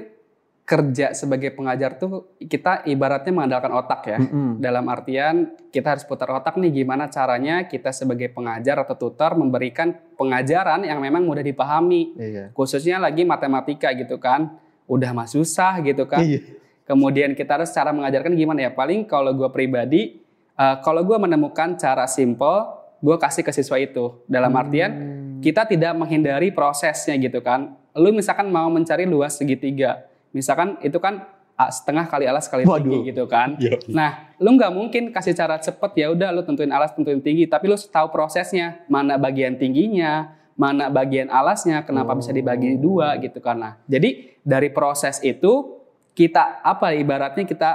kerja 0.66 1.14
sebagai 1.14 1.54
pengajar 1.54 1.94
tuh 1.94 2.34
kita 2.42 2.82
ibaratnya 2.90 3.30
mengandalkan 3.30 3.70
otak 3.70 4.00
ya. 4.10 4.18
Mm-mm. 4.18 4.58
Dalam 4.58 4.82
artian 4.90 5.54
kita 5.70 5.94
harus 5.94 6.02
putar 6.02 6.26
otak 6.34 6.58
nih 6.58 6.82
gimana 6.82 7.06
caranya 7.06 7.70
kita 7.70 7.94
sebagai 7.94 8.34
pengajar 8.34 8.82
atau 8.82 8.98
tutor 8.98 9.38
memberikan 9.38 9.94
pengajaran 10.18 10.82
yang 10.82 10.98
memang 10.98 11.22
mudah 11.22 11.46
dipahami. 11.46 12.18
Iya. 12.18 12.44
Khususnya 12.50 12.98
lagi 12.98 13.22
matematika 13.22 13.94
gitu 13.94 14.18
kan. 14.18 14.58
Udah 14.90 15.14
mah 15.14 15.30
susah 15.30 15.78
gitu 15.86 16.02
kan. 16.10 16.26
Iya. 16.26 16.42
Kemudian 16.82 17.38
kita 17.38 17.62
harus 17.62 17.70
cara 17.70 17.94
mengajarkan 17.94 18.34
gimana 18.34 18.66
ya. 18.66 18.70
Paling 18.74 19.06
kalau 19.06 19.30
gue 19.38 19.46
pribadi, 19.54 20.18
eh, 20.58 20.76
kalau 20.82 21.06
gue 21.06 21.14
menemukan 21.14 21.78
cara 21.78 22.10
simple, 22.10 22.66
gue 22.98 23.14
kasih 23.22 23.46
ke 23.46 23.54
siswa 23.54 23.78
itu. 23.78 24.18
Dalam 24.26 24.50
artian 24.58 24.90
Hmm. 24.90 25.38
kita 25.38 25.62
tidak 25.62 25.94
menghindari 25.94 26.50
prosesnya 26.50 27.14
gitu 27.22 27.38
kan. 27.38 27.78
Lu 27.94 28.10
misalkan 28.10 28.50
mau 28.50 28.66
mencari 28.66 29.06
luas 29.06 29.38
segitiga, 29.38 30.10
misalkan 30.36 30.76
itu 30.84 31.00
kan 31.00 31.24
setengah 31.56 32.04
kali 32.04 32.28
alas 32.28 32.52
kali 32.52 32.68
Waduh. 32.68 32.84
tinggi 32.84 33.16
gitu 33.16 33.24
kan. 33.24 33.56
Iya. 33.56 33.80
Nah, 33.88 34.36
lu 34.36 34.52
nggak 34.60 34.72
mungkin 34.76 35.08
kasih 35.08 35.32
cara 35.32 35.56
cepet 35.56 35.90
ya 35.96 36.12
udah 36.12 36.28
lu 36.28 36.44
tentuin 36.44 36.68
alas 36.68 36.92
tentuin 36.92 37.24
tinggi, 37.24 37.48
tapi 37.48 37.64
lu 37.64 37.80
tahu 37.80 38.12
prosesnya 38.12 38.84
mana 38.92 39.16
bagian 39.16 39.56
tingginya, 39.56 40.36
mana 40.52 40.92
bagian 40.92 41.32
alasnya, 41.32 41.80
kenapa 41.80 42.12
bisa 42.12 42.28
dibagi 42.28 42.76
dua 42.76 43.16
gitu 43.24 43.40
kan. 43.40 43.56
Nah, 43.56 43.72
jadi 43.88 44.36
dari 44.44 44.68
proses 44.68 45.16
itu 45.24 45.80
kita 46.12 46.60
apa 46.60 46.92
ibaratnya 46.92 47.48
kita 47.48 47.70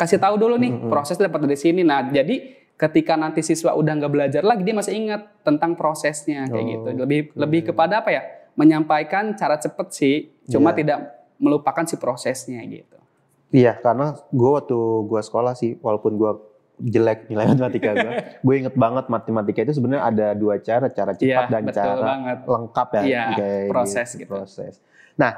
kasih 0.00 0.16
tahu 0.16 0.40
dulu 0.40 0.56
nih 0.56 0.88
proses 0.88 1.20
dapat 1.20 1.44
dari 1.44 1.60
sini. 1.60 1.84
Nah, 1.84 2.00
jadi 2.08 2.56
ketika 2.80 3.20
nanti 3.20 3.44
siswa 3.44 3.76
udah 3.76 4.00
nggak 4.00 4.12
belajar 4.16 4.40
lagi 4.40 4.64
dia 4.64 4.72
masih 4.72 4.96
ingat 4.96 5.44
tentang 5.44 5.76
prosesnya 5.76 6.48
kayak 6.48 6.64
Oh, 6.64 6.68
gitu. 6.72 6.88
Lebih 7.04 7.20
lebih 7.36 7.60
kepada 7.68 8.00
apa 8.00 8.08
ya? 8.08 8.24
Menyampaikan 8.56 9.36
cara 9.36 9.60
cepet 9.60 9.86
sih, 9.92 10.16
cuma 10.48 10.72
Iya. 10.72 10.76
tidak 10.80 10.98
melupakan 11.40 11.82
si 11.82 11.96
prosesnya 11.96 12.60
gitu. 12.62 12.96
Iya, 13.50 13.74
karena 13.74 14.14
gue 14.30 14.50
waktu 14.52 14.76
gue 15.08 15.20
sekolah 15.20 15.56
sih, 15.56 15.74
walaupun 15.80 16.14
gue 16.14 16.32
jelek 16.80 17.26
nilai 17.26 17.50
matematika 17.50 17.90
gue, 17.92 18.12
gue 18.46 18.54
inget 18.54 18.74
banget 18.74 19.08
matematika 19.08 19.60
itu 19.60 19.74
sebenarnya 19.74 20.04
ada 20.04 20.26
dua 20.32 20.60
cara, 20.60 20.86
cara 20.86 21.12
cepat 21.12 21.26
Iya, 21.26 21.50
dan 21.50 21.62
betul 21.64 21.76
cara 21.76 21.94
banget. 21.98 22.38
lengkap 22.46 22.88
ya, 22.90 23.02
Iya, 23.02 23.22
kayak 23.34 23.66
proses 23.68 24.08
gitu. 24.14 24.30
Proses. 24.30 24.74
Nah, 25.16 25.32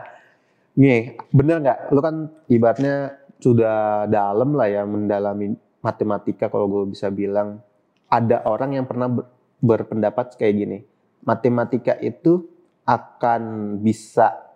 nih 0.75 1.17
bener 1.31 1.57
nggak? 1.59 1.79
Lu 1.89 2.01
kan 2.01 2.15
ibaratnya 2.47 2.95
sudah 3.39 4.05
dalam 4.07 4.55
lah 4.55 4.69
ya 4.69 4.83
mendalami 4.85 5.55
matematika 5.81 6.47
kalau 6.47 6.69
gue 6.69 6.93
bisa 6.93 7.09
bilang. 7.09 7.63
Ada 8.07 8.45
orang 8.45 8.77
yang 8.77 8.85
pernah 8.85 9.09
ber- 9.09 9.25
berpendapat 9.57 10.37
kayak 10.37 10.55
gini, 10.55 10.79
matematika 11.25 11.97
itu 11.97 12.45
akan 12.85 13.43
bisa 13.81 14.52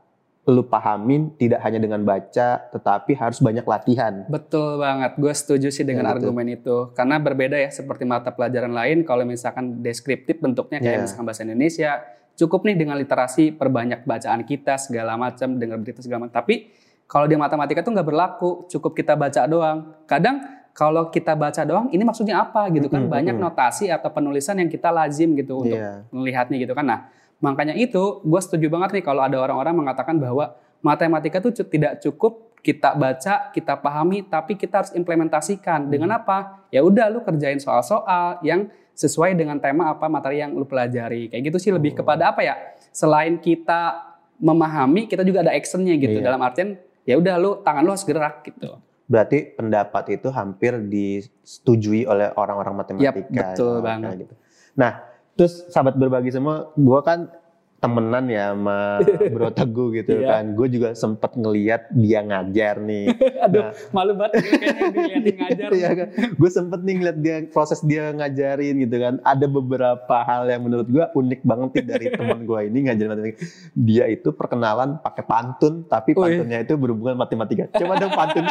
lu 0.46 0.62
pahamin 0.62 1.34
tidak 1.34 1.58
hanya 1.66 1.82
dengan 1.82 2.06
baca, 2.06 2.70
tetapi 2.70 3.18
harus 3.18 3.42
banyak 3.42 3.66
latihan. 3.66 4.22
Betul 4.30 4.78
banget, 4.78 5.18
gue 5.18 5.34
setuju 5.34 5.74
sih 5.74 5.82
dengan 5.82 6.06
gitu. 6.06 6.14
argumen 6.30 6.46
itu. 6.54 6.76
Karena 6.94 7.18
berbeda 7.18 7.58
ya 7.58 7.66
seperti 7.66 8.06
mata 8.06 8.30
pelajaran 8.30 8.70
lain, 8.70 9.02
kalau 9.02 9.26
misalkan 9.26 9.82
deskriptif 9.82 10.38
bentuknya 10.38 10.78
kayak 10.78 10.94
Iya. 10.94 11.02
misalkan 11.02 11.26
bahasa 11.26 11.42
Indonesia, 11.42 11.98
cukup 12.38 12.62
nih 12.62 12.78
dengan 12.78 12.94
literasi, 12.94 13.58
perbanyak 13.58 14.06
bacaan 14.06 14.46
kita 14.46 14.78
segala 14.78 15.18
macam, 15.18 15.58
dengar 15.58 15.82
berita 15.82 15.98
segala 15.98 16.30
macam. 16.30 16.38
Tapi 16.38 16.70
kalau 17.10 17.26
di 17.26 17.34
matematika 17.34 17.82
tuh 17.82 17.90
nggak 17.90 18.06
berlaku, 18.06 18.50
cukup 18.70 18.94
kita 18.94 19.18
baca 19.18 19.50
doang. 19.50 19.98
Kadang 20.06 20.46
kalau 20.70 21.10
kita 21.10 21.34
baca 21.34 21.66
doang, 21.66 21.90
ini 21.90 22.06
maksudnya 22.06 22.38
apa 22.38 22.70
gitu 22.70 22.86
kan? 22.86 23.10
Banyak 23.10 23.34
notasi 23.34 23.90
atau 23.90 24.14
penulisan 24.14 24.62
yang 24.62 24.70
kita 24.70 24.94
lazim 24.94 25.34
gitu 25.34 25.58
untuk 25.58 25.74
Iya. 25.74 26.06
melihatnya 26.14 26.54
gitu 26.62 26.70
kan. 26.70 26.86
Nah, 26.86 27.00
makanya 27.40 27.76
itu 27.76 28.20
gue 28.24 28.40
setuju 28.40 28.66
banget 28.72 29.00
nih 29.00 29.04
kalau 29.04 29.22
ada 29.24 29.36
orang-orang 29.40 29.74
mengatakan 29.86 30.16
bahwa 30.16 30.56
matematika 30.80 31.40
itu 31.40 31.64
tidak 31.66 32.00
cukup 32.00 32.46
kita 32.66 32.98
baca, 32.98 33.54
kita 33.54 33.78
pahami, 33.78 34.26
tapi 34.26 34.58
kita 34.58 34.82
harus 34.82 34.92
implementasikan. 34.98 35.86
Dengan 35.86 36.18
apa? 36.18 36.66
Ya 36.74 36.82
udah 36.82 37.06
lu 37.14 37.22
kerjain 37.22 37.62
soal-soal 37.62 38.42
yang 38.42 38.66
sesuai 38.90 39.38
dengan 39.38 39.62
tema 39.62 39.94
apa 39.94 40.10
materi 40.10 40.42
yang 40.42 40.50
lu 40.50 40.66
pelajari. 40.66 41.30
Kayak 41.30 41.42
gitu 41.52 41.58
sih 41.62 41.70
lebih 41.70 41.94
Oh. 41.94 42.02
kepada 42.02 42.34
apa 42.34 42.42
ya? 42.42 42.58
Selain 42.90 43.38
kita 43.38 44.02
memahami, 44.42 45.06
kita 45.06 45.22
juga 45.22 45.46
ada 45.46 45.54
actionnya 45.54 45.94
gitu. 45.94 46.18
Iya. 46.18 46.26
Dalam 46.26 46.42
artian 46.42 46.74
ya 47.06 47.14
udah 47.14 47.34
lu 47.38 47.50
tangan 47.62 47.86
lu 47.86 47.94
harus 47.94 48.02
gerak 48.02 48.42
gitu. 48.42 48.82
Berarti 49.06 49.54
pendapat 49.54 50.18
itu 50.18 50.28
hampir 50.34 50.74
disetujui 50.82 52.02
oleh 52.10 52.34
orang-orang 52.34 52.74
matematika. 52.82 53.14
Yap, 53.14 53.30
betul 53.30 53.74
ya, 53.78 53.82
banget. 53.86 54.14
Gitu. 54.26 54.34
Nah, 54.74 54.92
terus 55.36 55.68
sahabat 55.68 55.94
berbagi 55.94 56.28
semua, 56.28 56.72
gua 56.74 57.00
kan 57.00 57.28
temenan 57.76 58.24
ya 58.24 58.50
sama 58.50 59.04
Bro 59.36 59.52
Teguh 59.52 59.92
gitu 59.92 60.16
Iya. 60.16 60.28
kan. 60.32 60.44
Gue 60.50 60.64
juga 60.66 60.96
sempet 60.96 61.36
ngeliat 61.36 61.92
dia 61.92 62.24
ngajar 62.24 62.80
nih. 62.80 63.12
Aduh, 63.44 63.62
Nah, 63.62 63.72
malu 63.92 64.16
banget 64.16 64.40
gue 64.40 64.48
kayaknya 64.48 64.88
dilihatin 64.88 65.34
ngajar. 65.44 65.68
Iya 65.70 65.90
kan? 65.92 66.08
Gue 66.32 66.50
sempet 66.50 66.80
nih 66.80 66.94
ngeliat 66.96 67.18
dia 67.20 67.36
proses 67.46 67.84
dia 67.84 68.10
ngajarin 68.10 68.80
gitu 68.80 68.96
kan. 68.96 69.14
Ada 69.22 69.44
beberapa 69.46 70.16
hal 70.18 70.48
yang 70.48 70.64
menurut 70.64 70.88
gue 70.88 71.04
unik 71.04 71.40
banget 71.44 71.68
nih 71.70 71.84
dari 71.86 72.06
teman 72.10 72.38
gue 72.42 72.60
ini 72.64 72.78
ngajarin 72.82 73.10
matematika. 73.12 73.38
Dia 73.76 74.04
itu 74.08 74.28
perkenalan 74.32 74.88
pakai 74.98 75.22
pantun, 75.22 75.74
tapi 75.84 76.10
pantunnya 76.12 76.58
itu 76.58 76.74
berhubungan 76.74 77.14
matematika. 77.14 77.68
Coba 77.70 78.00
dong 78.00 78.12
pantun, 78.14 78.44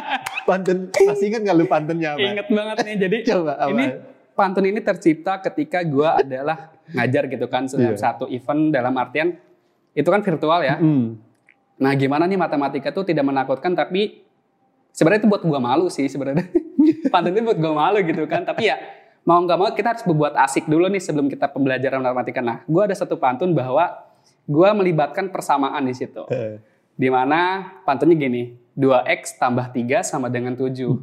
pantun 0.46 0.78
masih 0.94 1.34
ingat 1.34 1.42
nggak 1.42 1.56
lu 1.56 1.66
pantunnya 1.66 2.14
apa? 2.14 2.22
Ingat 2.24 2.48
banget 2.48 2.76
nih. 2.86 2.96
Jadi 3.02 3.18
Coba 3.26 3.58
apa? 3.58 3.74
ini 3.74 3.86
pantun 4.32 4.66
ini 4.66 4.80
tercipta 4.80 5.42
ketika 5.42 5.82
gua 5.82 6.22
adalah 6.22 6.75
ngajar 6.94 7.26
gitu 7.26 7.46
kan 7.50 7.66
dalam 7.66 7.96
Iya. 7.96 8.02
satu 8.02 8.26
event 8.30 8.70
dalam 8.70 8.94
artian 8.96 9.34
itu 9.96 10.06
kan 10.06 10.22
virtual 10.22 10.62
ya. 10.62 10.76
Hmm. 10.78 11.18
Nah, 11.76 11.92
gimana 11.96 12.24
nih 12.24 12.38
matematika 12.38 12.92
tuh 12.92 13.04
tidak 13.04 13.26
menakutkan 13.26 13.74
tapi 13.74 14.22
sebenarnya 14.92 15.26
itu 15.26 15.30
buat 15.32 15.44
gua 15.44 15.60
malu 15.60 15.88
sih 15.90 16.06
sebenarnya. 16.06 16.46
pantun 17.14 17.34
itu 17.34 17.42
buat 17.44 17.60
gua 17.60 17.74
malu 17.74 18.00
gitu 18.04 18.24
kan. 18.28 18.44
Tapi 18.44 18.70
ya 18.70 18.78
mau 19.26 19.42
nggak 19.42 19.58
mau 19.58 19.68
kita 19.74 19.96
harus 19.96 20.04
berbuat 20.06 20.38
asik 20.38 20.70
dulu 20.70 20.86
nih 20.88 21.02
sebelum 21.02 21.28
kita 21.28 21.50
pembelajaran 21.50 22.00
matematika. 22.00 22.40
Nah, 22.44 22.62
gua 22.70 22.86
ada 22.86 22.96
satu 22.96 23.18
pantun 23.18 23.56
bahwa 23.56 23.92
gua 24.46 24.76
melibatkan 24.78 25.32
persamaan 25.34 25.82
di 25.84 25.96
situ. 25.96 26.24
Eh, 26.30 26.62
Di 26.96 27.12
mana 27.12 27.76
pantunnya 27.84 28.16
gini, 28.16 28.56
2x 28.72 29.36
tambah 29.36 29.68
3 29.68 30.00
sama 30.00 30.32
dengan 30.32 30.56
7. 30.56 30.96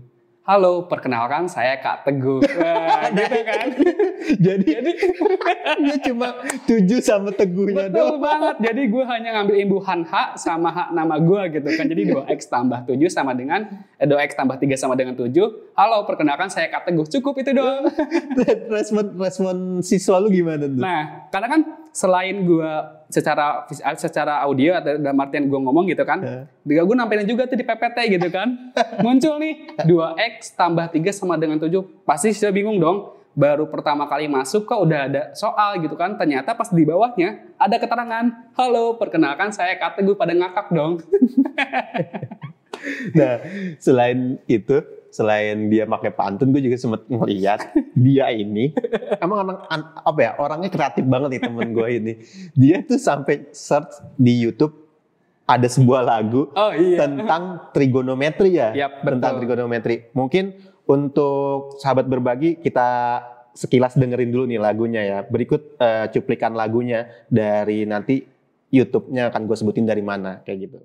Halo, 0.42 0.90
perkenalkan 0.90 1.46
saya 1.46 1.78
Kak 1.78 2.02
Teguh. 2.02 2.42
Wah, 2.58 3.06
gitu 3.14 3.38
kan. 3.46 3.66
Jadi, 4.50 4.70
dia 5.86 5.96
cuma 6.02 6.34
tujuh 6.66 6.98
sama 6.98 7.30
teguhnya 7.30 7.86
Betul 7.86 8.18
doang. 8.18 8.26
banget. 8.26 8.54
Jadi 8.58 8.82
gue 8.90 9.04
hanya 9.06 9.38
ngambil 9.38 9.56
imbuhan 9.62 10.02
H 10.02 10.42
sama 10.42 10.74
hak 10.74 10.88
nama 10.98 11.22
gue 11.22 11.42
gitu 11.62 11.68
kan. 11.78 11.86
Jadi 11.86 12.10
2x 12.10 12.50
tambah 12.50 12.82
7 12.90 12.98
sama 13.06 13.38
dengan 13.38 13.70
eh, 14.02 14.06
2x 14.10 14.34
tambah 14.34 14.58
3 14.58 14.74
sama 14.74 14.98
dengan 14.98 15.14
7. 15.14 15.30
Halo, 15.78 16.02
perkenalkan 16.10 16.50
saya 16.50 16.66
Kak 16.74 16.90
Teguh. 16.90 17.06
Cukup 17.06 17.38
itu 17.38 17.54
doang. 17.54 17.86
respon 18.66 19.14
respon 19.14 19.56
siswa 19.78 20.18
lu 20.18 20.26
gimana 20.26 20.66
tuh? 20.66 20.82
Nah, 20.82 21.30
karena 21.30 21.46
kan 21.54 21.60
selain 21.92 22.42
gue 22.42 22.70
secara 23.06 23.64
vis- 23.64 23.84
secara 23.96 24.40
audio 24.40 24.72
atau 24.74 24.96
dalam 24.96 25.16
artian 25.16 25.44
gue 25.44 25.60
ngomong 25.60 25.84
gitu 25.86 26.02
kan, 26.02 26.18
Eh. 26.18 26.44
juga 26.64 26.82
gue 26.82 26.96
nampilin 26.96 27.26
juga 27.26 27.44
tuh 27.44 27.54
di 27.54 27.62
PPT 27.62 27.98
gitu 28.10 28.28
kan. 28.28 28.72
Muncul 29.04 29.36
nih 29.36 29.54
2x 29.84 30.52
tambah 30.52 30.88
3 30.88 31.12
sama 31.12 31.36
dengan 31.36 31.56
7. 31.56 31.68
Pasti 32.02 32.32
saya 32.32 32.50
bingung 32.50 32.76
dong. 32.76 33.12
Baru 33.32 33.64
pertama 33.64 34.04
kali 34.04 34.28
masuk 34.28 34.64
kok 34.64 34.76
udah 34.78 35.08
ada 35.08 35.22
soal 35.32 35.76
gitu 35.78 35.92
kan. 35.92 36.16
Ternyata 36.16 36.52
pas 36.52 36.68
di 36.68 36.84
bawahnya 36.84 37.56
ada 37.56 37.76
keterangan. 37.76 38.24
Halo, 38.52 38.96
perkenalkan 38.96 39.48
saya 39.48 39.72
Kak 39.74 39.96
Teguh 39.96 40.12
pada 40.12 40.32
ngakak 40.32 40.68
dong. 40.70 41.00
Nah, 43.14 43.38
selain 43.78 44.42
itu, 44.44 44.82
selain 45.12 45.68
dia 45.68 45.84
pakai 45.84 46.08
pantun, 46.08 46.48
gue 46.50 46.64
juga 46.64 46.80
sempet 46.80 47.04
ngeliat 47.06 47.60
dia 47.92 48.32
ini, 48.32 48.72
emang 49.20 49.44
anak 49.44 49.58
an- 49.68 49.92
apa 50.00 50.20
ya 50.24 50.30
orangnya 50.40 50.72
kreatif 50.72 51.04
banget 51.04 51.36
nih 51.36 51.42
temen 51.44 51.68
gue 51.70 51.88
ini. 51.92 52.12
Dia 52.56 52.80
tuh 52.80 52.96
sampai 52.96 53.52
search 53.52 54.00
di 54.16 54.40
YouTube 54.40 54.72
ada 55.44 55.68
sebuah 55.68 56.00
lagu 56.00 56.48
Oh 56.56 56.72
iya. 56.72 57.04
tentang 57.04 57.68
trigonometri 57.76 58.56
ya, 58.56 58.72
tentang 59.04 59.36
betul. 59.36 59.40
trigonometri. 59.44 60.08
Mungkin 60.16 60.56
untuk 60.88 61.76
sahabat 61.76 62.08
berbagi 62.08 62.56
kita 62.56 63.20
sekilas 63.52 64.00
dengerin 64.00 64.32
dulu 64.32 64.48
nih 64.48 64.56
lagunya 64.56 65.02
ya. 65.04 65.18
Berikut 65.28 65.76
eh, 65.76 66.08
cuplikan 66.08 66.56
lagunya 66.56 67.04
dari 67.28 67.84
nanti 67.84 68.24
YouTube-nya 68.72 69.28
akan 69.28 69.44
gue 69.44 69.56
sebutin 69.60 69.84
dari 69.84 70.00
mana 70.00 70.40
kayak 70.40 70.58
gitu. 70.64 70.78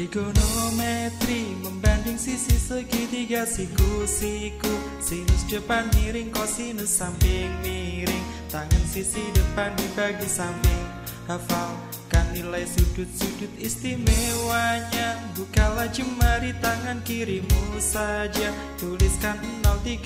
Trigonometri 0.00 1.60
membanding 1.60 2.16
sisi 2.16 2.56
segitiga 2.56 3.44
siku-siku 3.44 4.72
Sinus 4.96 5.44
depan 5.44 5.92
miring, 5.92 6.32
kosinus 6.32 6.88
samping 6.88 7.52
miring. 7.60 8.24
Tangan 8.48 8.80
sisi 8.88 9.20
depan 9.36 9.76
dibagi 9.76 10.24
samping. 10.24 10.88
Hafalkan 11.28 12.32
nilai 12.32 12.64
sudut-sudut 12.64 13.52
istimewanya. 13.60 15.20
Bukalah 15.36 15.92
jemari 15.92 16.56
tangan 16.64 17.04
kirimu 17.04 17.76
saja. 17.76 18.56
Tuliskan 18.80 19.36
0, 19.60 19.84
30, 19.84 20.00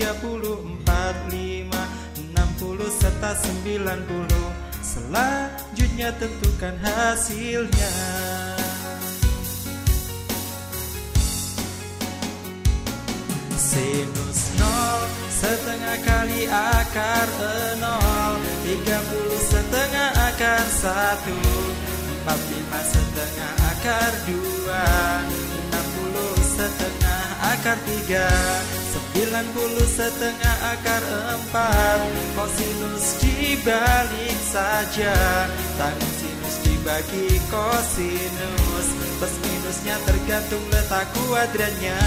45, 0.82 1.70
60 2.34 2.98
serta 2.98 3.30
90 3.38 4.26
Selanjutnya 4.82 6.10
tentukan 6.18 6.74
hasilnya 6.82 8.53
Sinus 13.74 14.54
nol 14.54 15.02
setengah 15.34 15.98
kali 16.06 16.46
akar 16.46 17.26
nol 17.82 18.38
30 18.62 19.50
setengah 19.50 20.14
satu 20.78 21.34
Empat 22.06 22.38
lima 22.54 22.80
setengah 22.86 23.52
akar 23.74 24.12
dua 24.30 24.86
Enam 25.58 25.86
puluh 25.90 26.38
setengah 26.38 27.22
akar 27.50 27.78
tiga 27.82 28.30
Sembilan 28.94 29.46
puluh 29.50 29.88
setengah 29.90 30.56
akar 30.78 31.02
empat. 31.34 31.98
Kosinus 32.38 33.06
dibalik 33.26 34.38
saja 34.54 35.18
Tangan 35.82 36.12
sinus 36.22 36.56
dibagi 36.62 37.26
kosinus 37.50 38.86
Plus 39.18 39.34
minusnya 39.42 39.98
tergantung 40.06 40.62
letak 40.70 41.10
kuadrannya 41.10 42.02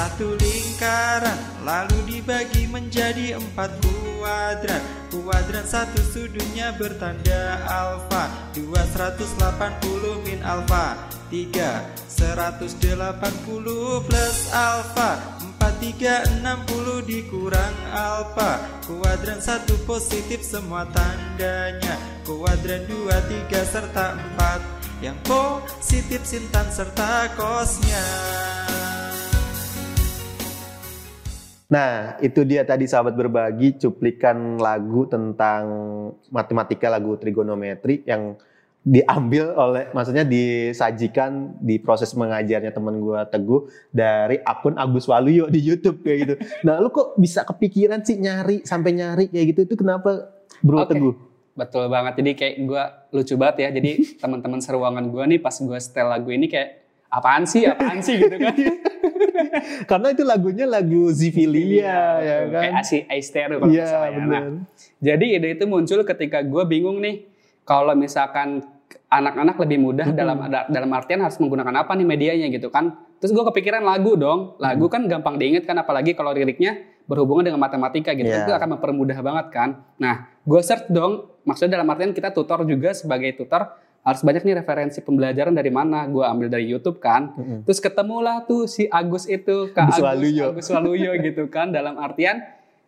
satu 0.00 0.32
lingkaran 0.32 1.60
lalu 1.60 2.00
dibagi 2.08 2.64
menjadi 2.72 3.36
empat 3.36 3.68
kuadran. 3.84 4.80
Kuadran 5.12 5.68
satu 5.68 6.00
sudutnya 6.00 6.72
bertanda 6.80 7.60
alfa 7.68 8.32
Dua 8.56 8.80
180 8.96 10.24
min 10.24 10.40
alfa 10.40 10.96
Tiga 11.28 11.84
180 12.08 14.06
plus 14.06 14.36
alfa 14.54 15.20
Empat 15.44 15.74
tiga 15.84 16.24
60 16.40 17.04
dikurang 17.04 17.74
alfa. 17.92 18.56
Kuadran 18.88 19.44
satu 19.44 19.76
positif 19.84 20.40
semua 20.40 20.88
tandanya 20.88 22.00
Kuadran 22.24 22.88
dua 22.88 23.20
tiga 23.28 23.60
serta 23.68 24.16
empat. 24.16 24.64
Yang 25.04 25.18
positif 25.28 26.24
sintan 26.24 26.72
serta 26.72 27.28
kosnya 27.36 28.04
Nah, 31.70 32.18
itu 32.18 32.42
dia 32.42 32.66
tadi 32.66 32.90
sahabat 32.90 33.14
berbagi 33.14 33.78
cuplikan 33.78 34.58
lagu 34.58 35.06
tentang 35.06 35.62
matematika 36.34 36.90
lagu 36.90 37.14
trigonometri 37.14 38.02
yang 38.10 38.34
diambil 38.80 39.54
oleh 39.54 39.84
maksudnya 39.92 40.24
disajikan 40.24 41.52
di 41.60 41.76
proses 41.76 42.16
mengajarnya 42.16 42.72
teman 42.72 42.96
gua 42.96 43.28
Teguh 43.28 43.68
dari 43.92 44.40
akun 44.40 44.74
Agus 44.80 45.06
Waluyo 45.06 45.46
di 45.46 45.62
YouTube 45.62 46.02
kayak 46.02 46.18
gitu. 46.26 46.34
Nah, 46.66 46.82
lu 46.82 46.90
kok 46.90 47.14
bisa 47.14 47.46
kepikiran 47.46 48.02
sih 48.02 48.18
nyari 48.18 48.66
sampai 48.66 48.90
nyari 48.96 49.30
kayak 49.30 49.46
gitu 49.54 49.60
itu 49.70 49.74
kenapa 49.78 50.32
Bro 50.64 50.90
Oke. 50.90 50.96
Teguh? 50.96 51.14
Betul 51.54 51.86
banget. 51.86 52.18
Jadi 52.18 52.30
kayak 52.34 52.54
gue 52.66 52.84
lucu 53.20 53.34
banget 53.38 53.56
ya. 53.62 53.68
Jadi 53.70 53.90
teman-teman 54.22 54.58
seruangan 54.58 55.06
gue 55.06 55.24
nih 55.36 55.38
pas 55.38 55.54
gue 55.54 55.78
setel 55.78 56.10
lagu 56.10 56.32
ini 56.32 56.50
kayak 56.50 56.82
apaan 57.12 57.44
sih, 57.46 57.68
apaan 57.68 58.00
sih 58.02 58.16
gitu 58.16 58.36
kan. 58.42 58.54
Karena 59.90 60.08
itu 60.12 60.22
lagunya 60.22 60.66
lagu 60.68 61.10
Zivilia 61.10 62.20
ya 62.20 62.36
kan. 62.48 62.62
Kayak 62.62 62.74
Asi 62.80 62.98
Aistero 63.08 63.60
kalau 63.60 63.72
Iya, 63.72 63.82
nggak 63.82 63.92
salah 63.92 64.08
ya. 64.08 64.22
Nah, 64.24 64.42
jadi 65.00 65.24
ide 65.40 65.48
itu 65.56 65.64
muncul 65.68 66.00
ketika 66.04 66.44
gue 66.44 66.62
bingung 66.68 66.98
nih. 67.00 67.26
Kalau 67.64 67.94
misalkan 67.94 68.66
anak-anak 69.10 69.56
lebih 69.62 69.78
mudah 69.78 70.08
dalam 70.10 70.50
dalam 70.50 70.90
artian 70.90 71.22
harus 71.22 71.38
menggunakan 71.38 71.74
apa 71.86 71.92
nih 71.94 72.06
medianya 72.06 72.46
gitu 72.50 72.70
kan. 72.70 72.94
Terus 73.22 73.36
gue 73.36 73.44
kepikiran 73.52 73.84
lagu 73.84 74.16
dong. 74.16 74.56
Lagu 74.58 74.86
kan 74.88 75.04
gampang 75.06 75.36
diinget 75.36 75.68
kan 75.68 75.76
apalagi 75.78 76.16
kalau 76.16 76.32
liriknya 76.32 76.82
berhubungan 77.10 77.50
dengan 77.50 77.60
matematika 77.60 78.14
gitu. 78.14 78.30
Iya. 78.30 78.46
Itu 78.46 78.52
akan 78.54 78.78
mempermudah 78.78 79.18
banget 79.18 79.46
kan. 79.50 79.68
Nah, 79.98 80.30
gue 80.46 80.60
search 80.62 80.86
dong. 80.88 81.26
Maksudnya 81.42 81.80
dalam 81.80 81.88
artian 81.90 82.14
kita 82.14 82.30
tutor 82.30 82.62
juga 82.62 82.94
sebagai 82.94 83.34
tutor 83.34 83.66
harus 84.00 84.20
banyak 84.20 84.42
nih 84.42 84.56
referensi 84.56 84.98
pembelajaran 84.98 85.52
dari 85.52 85.68
mana. 85.68 86.04
Gue 86.04 86.24
ambil 86.24 86.48
dari 86.48 86.64
YouTube 86.64 86.98
kan. 86.98 87.32
Mm-mm. 87.32 87.58
Terus 87.62 87.78
ketemulah 87.78 88.42
tuh 88.42 88.64
si 88.64 88.86
Agus 88.86 89.24
itu, 89.24 89.68
Kak 89.70 89.86
Agus 89.86 89.96
Agus, 89.96 90.02
Waluyo. 90.02 90.44
Agus 90.50 90.66
Waluyo 90.68 91.10
gitu 91.16 91.46
kan. 91.46 91.68
Dalam 91.68 91.96
artian 91.96 92.40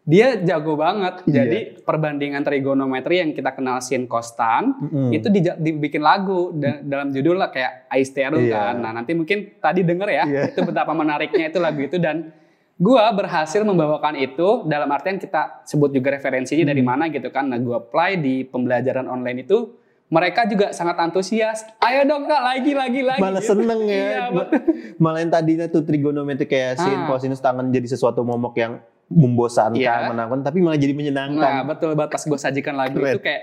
dia 0.02 0.34
jago 0.34 0.74
banget. 0.74 1.22
Iya. 1.22 1.34
Jadi 1.38 1.58
perbandingan 1.78 2.42
trigonometri 2.42 3.20
yang 3.20 3.30
kita 3.30 3.52
kenal 3.52 3.78
sin 3.78 4.04
kostan 4.04 4.74
Mm-mm. 4.74 5.12
itu 5.12 5.28
dija- 5.28 5.54
dibikin 5.54 6.00
lagu 6.00 6.50
da- 6.52 6.80
dalam 6.80 7.08
judul 7.08 7.36
lah 7.36 7.48
kayak 7.48 7.86
Aistero 7.86 8.34
Iya. 8.34 8.50
kan. 8.52 8.74
Nah 8.78 8.90
nanti 8.92 9.12
mungkin 9.12 9.54
tadi 9.56 9.80
denger 9.80 10.08
ya 10.10 10.24
Iya. 10.24 10.42
itu 10.50 10.60
betapa 10.62 10.90
menariknya 10.90 11.46
itu 11.46 11.60
lagu 11.60 11.78
itu 11.78 11.96
dan 11.96 12.34
gua 12.74 13.12
berhasil 13.12 13.62
membawakan 13.62 14.16
itu 14.16 14.66
dalam 14.66 14.90
artian 14.90 15.14
kita 15.16 15.62
sebut 15.62 15.92
juga 15.92 16.10
referensinya 16.10 16.64
Hmm. 16.64 16.72
dari 16.72 16.82
mana 16.82 17.04
gitu 17.06 17.28
kan. 17.28 17.46
Nah 17.46 17.60
gua 17.60 17.78
apply 17.78 18.18
di 18.18 18.42
pembelajaran 18.42 19.06
online 19.06 19.44
itu 19.44 19.70
mereka 20.12 20.44
juga 20.44 20.70
sangat 20.70 21.00
antusias. 21.00 21.64
Ayo 21.80 22.04
dong 22.04 22.28
kak 22.28 22.36
lagi 22.38 22.72
lagi 22.72 23.00
lagi. 23.00 23.16
malah 23.18 23.40
gitu. 23.40 23.56
seneng 23.56 23.80
Iya, 23.82 24.04
ya. 24.04 24.24
betul. 24.28 24.60
malah 25.00 25.18
yang 25.18 25.32
tadinya 25.32 25.66
tuh 25.66 25.82
trigonometri 25.82 26.44
kayak 26.44 26.76
sin, 26.78 26.92
Ah. 26.94 27.08
kosinus, 27.08 27.40
tangan 27.40 27.66
jadi 27.66 27.88
sesuatu 27.88 28.20
momok 28.20 28.52
yang 28.54 28.76
membosankan, 29.08 29.76
Iya. 29.76 30.08
menakutkan, 30.08 30.40
tapi 30.42 30.60
malah 30.60 30.76
jadi 30.76 30.92
Nah 30.92 30.98
menyenangkan. 30.98 31.64
betul 31.66 31.92
banget 31.92 32.12
pas 32.12 32.22
gue 32.22 32.38
sajikan 32.38 32.74
lagu 32.74 32.96
Keren. 32.98 33.08
itu 33.10 33.20
kayak 33.20 33.42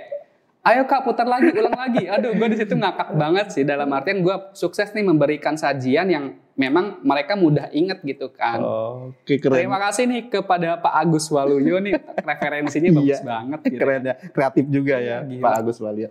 ayo 0.62 0.82
kak 0.84 1.02
putar 1.04 1.26
lagi 1.26 1.50
ulang 1.50 1.74
lagi 1.74 2.04
aduh 2.06 2.32
gue 2.32 2.48
di 2.48 2.58
situ 2.58 2.74
ngakak 2.76 3.16
banget 3.16 3.48
sih 3.50 3.64
dalam 3.64 3.90
artian 3.90 4.20
gue 4.20 4.36
sukses 4.52 4.92
nih 4.92 5.02
memberikan 5.02 5.56
sajian 5.56 6.06
yang 6.06 6.26
memang 6.60 7.00
mereka 7.02 7.34
mudah 7.34 7.72
inget 7.72 8.04
gitu 8.04 8.28
kan 8.30 8.60
Oke 8.60 9.40
keren. 9.40 9.56
terima 9.56 9.80
kasih 9.80 10.04
nih 10.04 10.28
kepada 10.28 10.76
Pak 10.76 10.92
Agus 10.94 11.32
Waluyo 11.32 11.80
nih 11.80 11.96
referensinya 12.20 12.92
bagus 13.00 13.16
Iya. 13.16 13.24
banget 13.24 13.60
gitu. 13.64 13.80
Keren 13.80 14.02
ya, 14.04 14.16
kreatif 14.30 14.66
juga 14.68 14.96
ya 15.00 15.18
Gila. 15.24 15.40
Pak 15.40 15.54
Agus 15.56 15.78
Walia. 15.80 16.10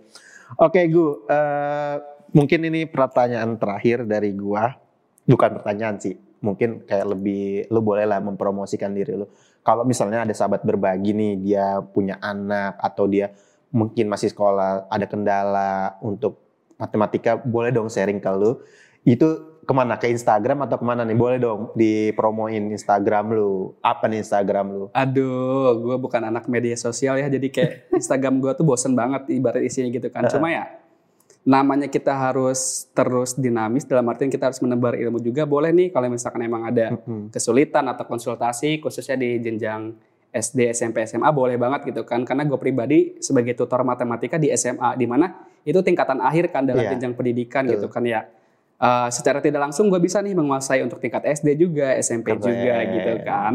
Oke 0.57 0.81
Gu, 0.89 1.05
eh, 1.29 1.95
mungkin 2.33 2.59
ini 2.65 2.89
pertanyaan 2.89 3.53
terakhir 3.55 4.01
dari 4.03 4.33
gua. 4.33 4.73
Bukan 5.23 5.61
pertanyaan 5.61 6.01
sih, 6.01 6.17
mungkin 6.41 6.81
kayak 6.81 7.05
lebih, 7.07 7.69
lu 7.69 7.85
boleh 7.85 8.09
lah 8.09 8.17
mempromosikan 8.17 8.89
diri 8.89 9.13
lu. 9.13 9.29
Kalau 9.61 9.85
misalnya 9.85 10.25
ada 10.25 10.33
sahabat 10.33 10.65
berbagi 10.65 11.13
nih, 11.13 11.33
dia 11.37 11.65
punya 11.85 12.17
anak 12.17 12.81
atau 12.81 13.05
dia 13.05 13.29
mungkin 13.69 14.09
masih 14.09 14.33
sekolah, 14.33 14.89
ada 14.89 15.05
kendala 15.05 15.71
untuk 16.01 16.41
matematika, 16.75 17.37
boleh 17.37 17.69
dong 17.69 17.85
sharing 17.85 18.17
ke 18.17 18.31
lu. 18.33 18.57
Itu 19.03 19.59
ke 19.63 19.73
mana? 19.77 20.01
Ke 20.01 20.09
Instagram 20.09 20.65
atau 20.65 20.81
ke 20.81 20.85
mana 20.85 21.05
nih? 21.05 21.13
Boleh 21.13 21.37
dong 21.37 21.69
dipromoin 21.77 22.73
Instagram 22.73 23.37
lu. 23.37 23.77
Apa 23.85 24.09
nih 24.09 24.25
Instagram 24.25 24.65
lu? 24.73 24.85
Aduh, 24.91 25.77
gue 25.77 25.97
bukan 26.01 26.25
anak 26.25 26.49
media 26.49 26.73
sosial 26.73 27.21
ya, 27.21 27.29
jadi 27.29 27.47
kayak 27.53 27.71
Instagram 28.01 28.41
gue 28.41 28.51
tuh 28.57 28.65
bosen 28.65 28.97
banget 28.97 29.29
ibarat 29.29 29.61
isinya 29.61 29.93
gitu 29.93 30.09
kan. 30.09 30.25
Cuma 30.25 30.49
ya, 30.49 30.65
namanya 31.45 31.85
kita 31.85 32.11
harus 32.17 32.89
terus 32.97 33.37
dinamis 33.37 33.85
dalam 33.85 34.09
artian 34.09 34.33
kita 34.33 34.49
harus 34.49 34.57
menebar 34.59 34.97
ilmu 34.97 35.21
juga. 35.21 35.45
Boleh 35.45 35.69
nih 35.69 35.93
kalau 35.93 36.09
misalkan 36.09 36.41
emang 36.41 36.65
ada 36.65 36.97
kesulitan 37.29 37.85
atau 37.87 38.09
konsultasi, 38.09 38.81
khususnya 38.81 39.21
di 39.21 39.37
jenjang 39.37 39.93
SD, 40.29 40.69
SMP, 40.73 41.05
SMA, 41.09 41.29
boleh 41.33 41.57
banget 41.57 41.89
gitu 41.93 42.05
kan. 42.05 42.21
Karena 42.25 42.45
gue 42.45 42.57
pribadi 42.57 43.17
sebagai 43.21 43.53
tutor 43.53 43.81
matematika 43.81 44.37
di 44.37 44.49
SMA, 44.53 44.93
di 44.97 45.05
mana 45.09 45.45
itu 45.61 45.77
tingkatan 45.81 46.21
akhir 46.21 46.53
kan 46.53 46.65
dalam 46.65 46.85
Iya. 46.85 46.97
jenjang 46.97 47.13
pendidikan 47.17 47.65
Betul. 47.65 47.73
gitu 47.81 47.87
kan 47.89 48.03
ya. 48.05 48.21
Eh, 48.79 49.09
secara 49.11 49.37
tidak 49.37 49.59
langsung 49.59 49.87
gue 49.87 49.99
bisa 49.99 50.17
nih 50.17 50.31
menguasai 50.31 50.79
untuk 50.79 50.97
tingkat 50.97 51.27
SD 51.27 51.59
juga, 51.59 51.99
SMP 51.99 52.31
Keren. 52.31 52.39
juga 52.39 52.75
gitu 52.87 53.11
kan. 53.21 53.53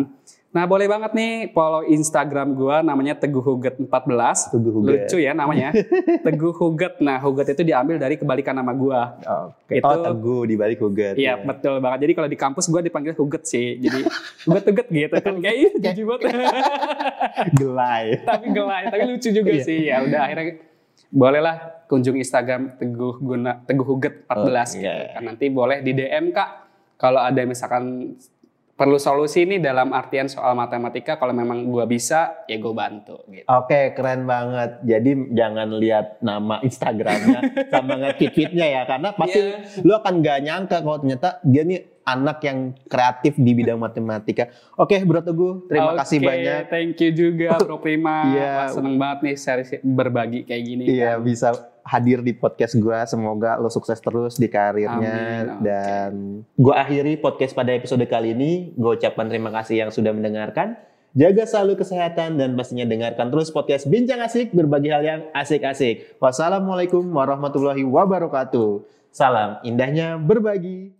Nah 0.53 0.69
boleh 0.69 0.85
banget 0.85 1.11
nih 1.11 1.33
follow 1.51 1.83
Instagram 1.83 2.53
gue 2.53 2.77
namanya 2.85 3.17
Teguh 3.17 3.41
Huget 3.41 3.81
14. 3.81 4.53
Teguh 4.53 4.71
Huget. 4.71 5.09
Lucu 5.09 5.17
ya 5.19 5.33
namanya. 5.33 5.73
Teguh 6.29 6.53
Huget. 6.53 7.01
Nah 7.01 7.19
Huget 7.19 7.51
itu 7.51 7.65
diambil 7.65 7.97
dari 7.97 8.15
kebalikan 8.15 8.53
nama 8.53 8.71
gue. 8.71 9.01
Oke. 9.25 9.75
Itu- 9.75 9.89
oh 9.89 9.99
teguh 9.99 10.43
di 10.45 10.55
balik 10.55 10.79
Huget. 10.79 11.17
Iya 11.17 11.41
betul 11.41 11.81
banget. 11.81 12.05
Jadi 12.05 12.13
kalau 12.13 12.29
di 12.29 12.37
kampus 12.37 12.69
gue 12.69 12.81
dipanggil 12.85 13.17
Huget 13.17 13.43
sih. 13.45 13.81
Jadi 13.81 14.05
Huget 14.45 14.65
Huget 14.69 14.87
gitu 14.93 15.17
kan. 15.17 15.35
Kayak 15.41 15.57
ih, 15.59 15.71
jijik 15.83 16.05
banget. 16.05 16.23
Gelai. 17.55 18.05
tapi 18.23 18.47
gelai. 18.51 18.83
Tapi 18.87 19.03
lucu 19.09 19.29
juga 19.31 19.51
Iya. 19.51 19.65
sih. 19.65 19.79
Ya 19.85 19.97
udah 20.01 20.21
akhirnya 20.23 20.45
bolehlah 21.09 21.87
kunjung 21.87 22.19
Instagram 22.19 22.75
Teguh 22.75 23.23
Guna 23.23 23.63
Teguh 23.63 23.87
Huget 23.87 24.27
14 24.27 24.79
gitu. 24.79 24.89
Oke. 24.89 25.07
Kan 25.15 25.23
nanti 25.25 25.45
boleh 25.49 25.79
di 25.81 25.93
DM 25.93 26.35
Kak. 26.35 26.51
Kalau 26.95 27.21
ada 27.21 27.43
misalkan 27.43 28.15
perlu 28.75 28.99
solusi 28.99 29.47
nih 29.47 29.63
dalam 29.63 29.95
artian 29.95 30.27
soal 30.27 30.59
matematika 30.59 31.15
kalau 31.15 31.31
memang 31.31 31.63
gua 31.71 31.87
bisa 31.87 32.43
ya 32.51 32.59
gue 32.59 32.75
bantu 32.75 33.23
gitu. 33.31 33.47
Oke, 33.47 33.95
keren 33.95 34.27
banget. 34.27 34.83
Jadi 34.83 35.31
jangan 35.31 35.69
lihat 35.79 36.19
nama 36.19 36.59
Instagramnya 36.59 37.71
sama 37.71 37.95
nge-tweetnya 38.03 38.67
ya, 38.67 38.83
karena 38.83 39.15
pasti 39.15 39.39
Iya. 39.39 39.79
lu 39.87 39.95
akan 39.95 40.15
gak 40.19 40.39
nyangka 40.43 40.77
kalau 40.83 40.99
ternyata 40.99 41.39
dia 41.47 41.63
nih 41.63 41.87
anak 42.05 42.39
yang 42.45 42.77
kreatif 42.87 43.35
di 43.41 43.53
bidang 43.57 43.81
matematika. 43.81 44.53
Oke, 44.77 45.01
Bro 45.03 45.25
Teguh, 45.25 45.67
terima 45.67 45.97
kasih 45.99 46.21
Oke, 46.21 46.27
banyak. 46.29 46.63
Thank 46.69 47.01
you 47.01 47.11
juga 47.13 47.57
Bro 47.61 47.81
Prima. 47.81 48.17
Iya. 48.35 48.53
Wah, 48.57 48.69
seneng 48.73 48.97
banget 48.97 49.19
nih 49.25 49.37
share 49.37 49.63
berbagi 49.83 50.41
kayak 50.49 50.63
gini. 50.65 50.85
Iya, 50.89 51.19
kan. 51.19 51.25
bisa 51.25 51.49
hadir 51.85 52.25
di 52.25 52.33
podcast 52.33 52.77
gua. 52.81 53.05
Semoga 53.05 53.61
lo 53.61 53.69
sukses 53.69 54.01
terus 54.01 54.41
di 54.41 54.49
karirnya 54.49 54.97
Amin, 54.97 55.45
oke. 55.45 55.61
dan 55.65 56.13
gua 56.57 56.85
akhiri 56.85 57.21
podcast 57.21 57.53
pada 57.53 57.73
episode 57.77 58.05
kali 58.09 58.33
ini. 58.33 58.73
Gue 58.75 58.97
ucapkan 58.97 59.29
terima 59.29 59.53
kasih 59.53 59.87
yang 59.87 59.91
sudah 59.93 60.13
mendengarkan. 60.13 60.81
Jaga 61.15 61.47
selalu 61.47 61.79
kesehatan 61.79 62.43
dan 62.43 62.59
pastinya 62.59 62.83
dengarkan 62.91 63.31
terus 63.31 63.55
podcast 63.55 63.87
Bincang 63.87 64.19
Asik 64.19 64.51
berbagi 64.51 64.91
hal 64.91 65.03
yang 65.07 65.21
asik-asik. 65.31 66.19
Wassalamualaikum 66.19 67.07
warahmatullahi 67.07 67.87
wabarakatuh. 67.87 68.83
Salam 69.15 69.63
indahnya 69.63 70.19
berbagi. 70.19 70.91